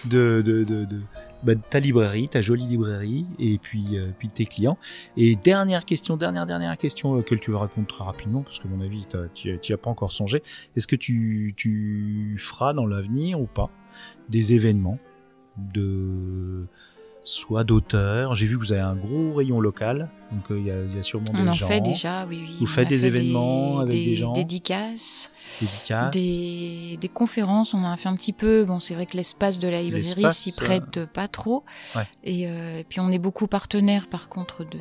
de, 0.06 0.42
de, 0.44 0.64
de, 0.64 0.86
de, 0.86 1.02
bah, 1.44 1.56
ta 1.56 1.80
librairie, 1.80 2.30
ta 2.30 2.42
jolie 2.42 2.68
librairie, 2.68 3.26
et 3.40 3.58
puis, 3.58 3.98
euh, 3.98 4.12
puis 4.18 4.30
tes 4.30 4.46
clients. 4.46 4.78
Et 5.18 5.36
dernière 5.36 5.86
question, 5.86 6.18
dernière, 6.18 6.46
dernière 6.46 6.78
question 6.78 7.18
euh, 7.18 7.22
que 7.22 7.36
tu 7.36 7.52
vas 7.52 7.62
répondre 7.62 7.88
très 7.88 8.04
rapidement, 8.04 8.42
parce 8.44 8.60
que 8.60 8.68
à 8.68 8.72
mon 8.72 8.82
avis, 8.82 9.06
tu 9.34 9.50
n'y 9.50 9.74
as 9.74 9.78
pas 9.78 9.90
encore 9.90 10.12
songé. 10.12 10.44
Est-ce 10.76 10.88
que 10.88 10.96
tu, 10.96 11.54
tu 11.58 12.36
feras 12.40 12.74
dans 12.74 12.86
l'avenir 12.86 13.40
ou 13.40 13.48
pas 13.48 13.70
des 14.30 14.54
événements 14.54 15.00
de 15.58 16.68
soit 17.24 17.64
d'auteurs 17.64 18.34
J'ai 18.36 18.48
vu 18.48 18.56
que 18.58 18.62
vous 18.64 18.72
avez 18.72 18.82
un 18.82 18.96
gros 18.96 19.34
rayon 19.34 19.60
local, 19.60 20.10
donc 20.32 20.50
euh, 20.50 20.58
il 20.60 20.66
y, 20.66 20.72
a, 20.72 20.82
il 20.84 20.96
y 20.96 21.00
a 21.00 21.04
sûrement 21.04 21.28
On 21.36 21.44
des 21.44 21.50
en 21.50 21.54
gens, 21.54 21.68
fait 21.68 21.80
déjà, 21.82 22.26
oui, 22.28 22.40
oui. 22.42 22.56
Vous 22.60 22.64
On 22.64 22.68
faites 22.68 22.88
des 22.88 22.98
fait 22.98 23.08
événements 23.08 23.80
avec 23.80 23.94
des 23.94 24.16
gens 24.16 24.34
dédicaces. 24.34 25.32
dédicaces. 25.62 26.12
Des, 26.12 26.98
des 27.00 27.10
conférences, 27.10 27.74
on 27.76 27.80
en 27.84 27.92
a 27.92 27.98
fait 27.98 28.10
un 28.10 28.16
petit 28.16 28.34
peu. 28.34 28.66
Bon, 28.66 28.80
c'est 28.80 28.96
vrai 28.96 29.06
que 29.06 29.16
l'espace 29.16 29.60
de 29.60 29.68
la 29.68 29.82
librairie 29.84 30.32
s'y 30.34 30.50
euh, 30.50 30.66
prête 30.66 31.06
pas 31.06 31.28
trop. 31.28 31.64
Ouais. 31.96 32.04
Et, 32.24 32.48
euh, 32.48 32.80
et 32.80 32.84
puis 32.84 33.00
on 33.00 33.10
est 33.12 33.20
beaucoup 33.20 33.46
partenaires, 33.48 34.08
par 34.08 34.28
contre, 34.28 34.64
de 34.64 34.80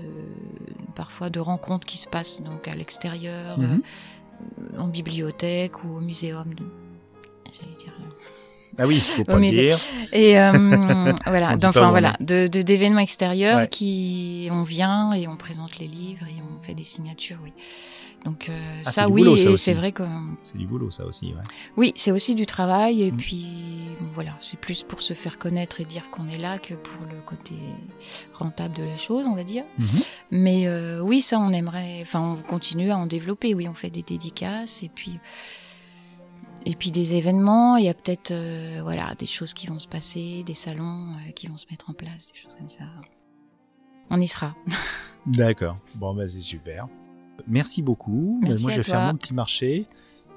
parfois 0.95 1.29
de 1.31 1.41
rencontres 1.41 1.87
qui 1.87 1.99
se 1.99 2.07
passent 2.09 2.41
donc 2.41 2.67
à 2.69 2.73
l'extérieur, 2.73 3.59
Mhm. 3.59 3.83
euh, 4.63 4.81
en 4.81 4.89
bibliothèque 4.89 5.85
ou 5.85 5.97
au 5.97 6.01
muséum. 6.01 6.49
De... 6.55 6.65
J'allais 7.53 7.77
dire. 7.77 7.90
Ah 8.83 8.87
oui, 8.87 8.95
il 8.97 9.01
faut 9.01 9.25
pas 9.25 9.37
le 9.39 9.51
dire. 9.51 9.77
Et 10.13 10.39
euh, 10.41 10.53
voilà, 11.27 11.57
enfin 11.63 11.91
voilà, 11.91 12.15
de 12.21 12.47
d'événements 12.47 13.01
extérieurs 13.01 13.59
Ouais. 13.59 13.69
qui 13.69 14.49
on 14.51 14.63
vient 14.63 15.13
et 15.13 15.29
on 15.29 15.37
présente 15.37 15.79
les 15.79 15.87
livres 15.87 16.27
et 16.27 16.41
on 16.43 16.63
fait 16.63 16.75
des 16.75 16.85
signatures, 16.85 17.39
oui. 17.45 17.53
Donc 18.25 18.49
euh, 18.51 18.83
Ah, 18.85 18.91
ça, 18.91 19.09
oui, 19.09 19.23
boulot, 19.23 19.37
ça 19.37 19.43
et 19.45 19.49
aussi. 19.49 19.63
c'est 19.65 19.73
vrai 19.75 19.93
que 19.93 20.03
C'est 20.45 20.59
du 20.59 20.67
boulot, 20.67 20.91
ça 20.91 21.05
aussi. 21.07 21.27
Ouais. 21.29 21.43
oui, 21.79 21.93
c'est 21.97 22.11
aussi 22.11 22.35
du 22.35 22.45
travail 22.47 23.03
et 23.03 23.13
Mm. 23.13 23.17
puis 23.17 23.47
bon, 23.99 24.07
voilà, 24.15 24.33
c'est 24.41 24.59
plus 24.61 24.83
pour 24.83 25.01
se 25.01 25.15
faire 25.15 25.39
connaître 25.39 25.81
et 25.81 25.85
dire 25.87 26.11
qu'on 26.11 26.29
est 26.29 26.37
là 26.37 26.59
que 26.59 26.75
pour 26.75 27.03
le 27.07 27.19
côté 27.25 27.55
rentable 28.35 28.77
de 28.77 28.83
la 28.83 28.99
chose, 28.99 29.25
on 29.27 29.35
va 29.35 29.45
dire. 29.45 29.65
Mhm. 29.79 29.87
Mais 30.33 30.67
euh, 30.69 31.01
oui, 31.01 31.23
ça, 31.23 31.39
on 31.39 31.51
aimerait, 31.53 32.01
enfin, 32.03 32.37
on 32.39 32.43
continue 32.43 32.91
à 32.91 32.99
en 32.99 33.07
développer. 33.07 33.55
Oui, 33.55 33.69
on 33.69 33.75
fait 33.75 33.91
des 33.91 34.03
dédicaces 34.03 34.83
et 34.83 34.91
puis 34.95 35.19
et 36.67 36.75
puis 36.75 36.91
des 36.91 37.15
événements. 37.15 37.77
Il 37.77 37.85
y 37.85 37.89
a 37.89 37.95
peut-être 37.95 38.31
euh, 38.31 38.81
voilà 38.83 39.15
des 39.19 39.27
choses 39.27 39.55
qui 39.55 39.67
vont 39.67 39.79
se 39.79 39.89
passer, 39.89 40.43
des 40.45 40.55
salons 40.55 41.13
euh, 41.27 41.31
qui 41.33 41.47
vont 41.47 41.57
se 41.57 41.67
mettre 41.71 41.91
en 41.91 41.95
place, 41.95 42.29
des 42.33 42.39
choses 42.39 42.55
comme 42.57 42.71
ça. 42.71 42.85
On 44.11 44.21
y 44.21 44.27
sera. 44.29 44.55
D'accord. 45.27 45.77
Bon, 45.95 46.15
bah, 46.15 46.27
c'est 46.29 46.41
super. 46.41 46.89
Merci 47.47 47.83
beaucoup. 47.83 48.39
Merci 48.43 48.55
Bah, 48.55 48.61
moi, 48.63 48.71
à 48.71 48.75
je 48.75 48.81
vais 48.81 48.85
toi. 48.85 48.95
faire 48.95 49.07
mon 49.13 49.17
petit 49.19 49.35
marché 49.35 49.87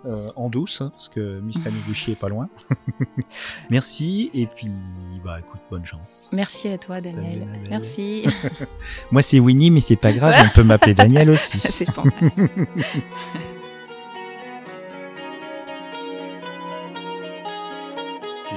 euh, 0.06 0.28
en 0.36 0.50
douce, 0.50 0.82
hein, 0.82 0.90
parce 0.92 1.08
que 1.10 1.40
Mistanibushi 1.40 2.12
est 2.14 2.20
pas 2.20 2.30
loin. 2.30 2.50
Merci. 3.70 4.30
Et 4.34 4.48
puis, 4.48 4.70
bah, 5.24 5.40
écoute, 5.40 5.62
bonne 5.72 5.86
chance. 5.86 6.30
Merci 6.34 6.68
à 6.70 6.78
toi, 6.78 7.00
Daniel. 7.02 7.48
Salut. 7.52 7.70
Merci. 7.70 8.26
Moi, 9.12 9.22
c'est 9.22 9.40
Winnie, 9.40 9.72
mais 9.72 9.82
c'est 9.82 9.96
pas 9.96 10.12
grave. 10.14 10.36
On 10.46 10.50
peut 10.56 10.64
m'appeler 10.64 10.94
Daniel 10.94 11.30
aussi. 11.30 11.60
c'est 11.60 11.86
son. 11.92 12.04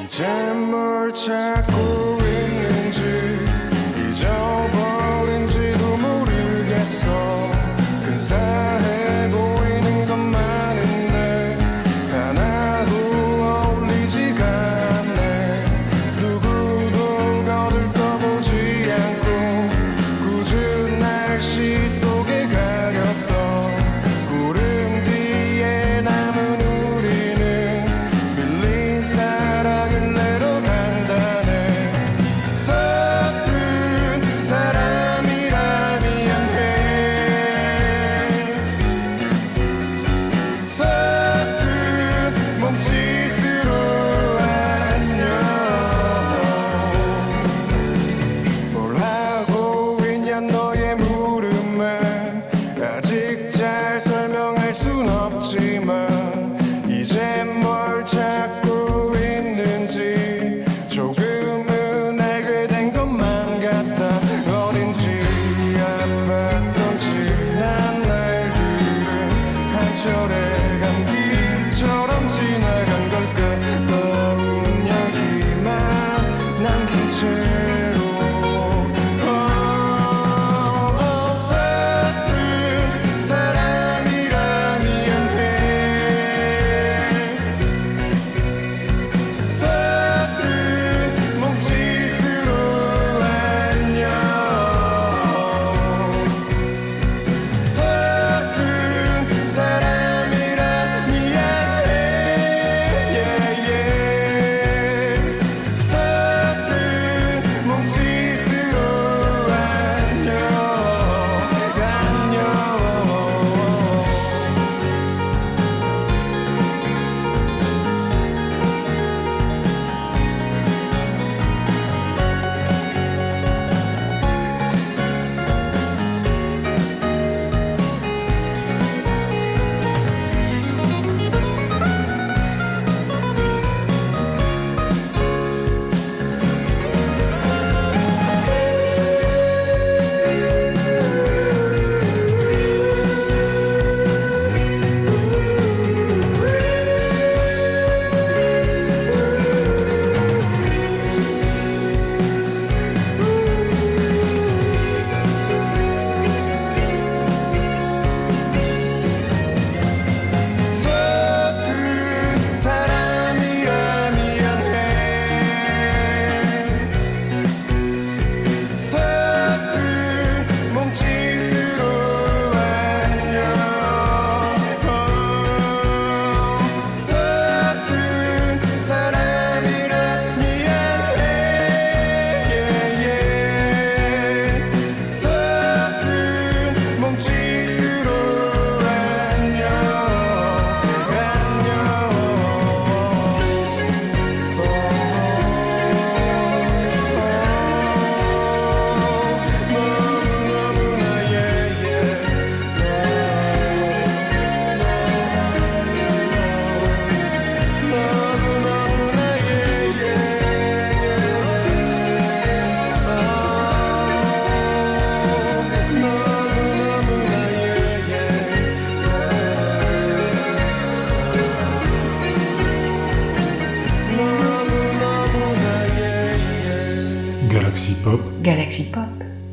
이제 0.02 0.24
뭘 0.54 1.12
찾고 1.12 2.25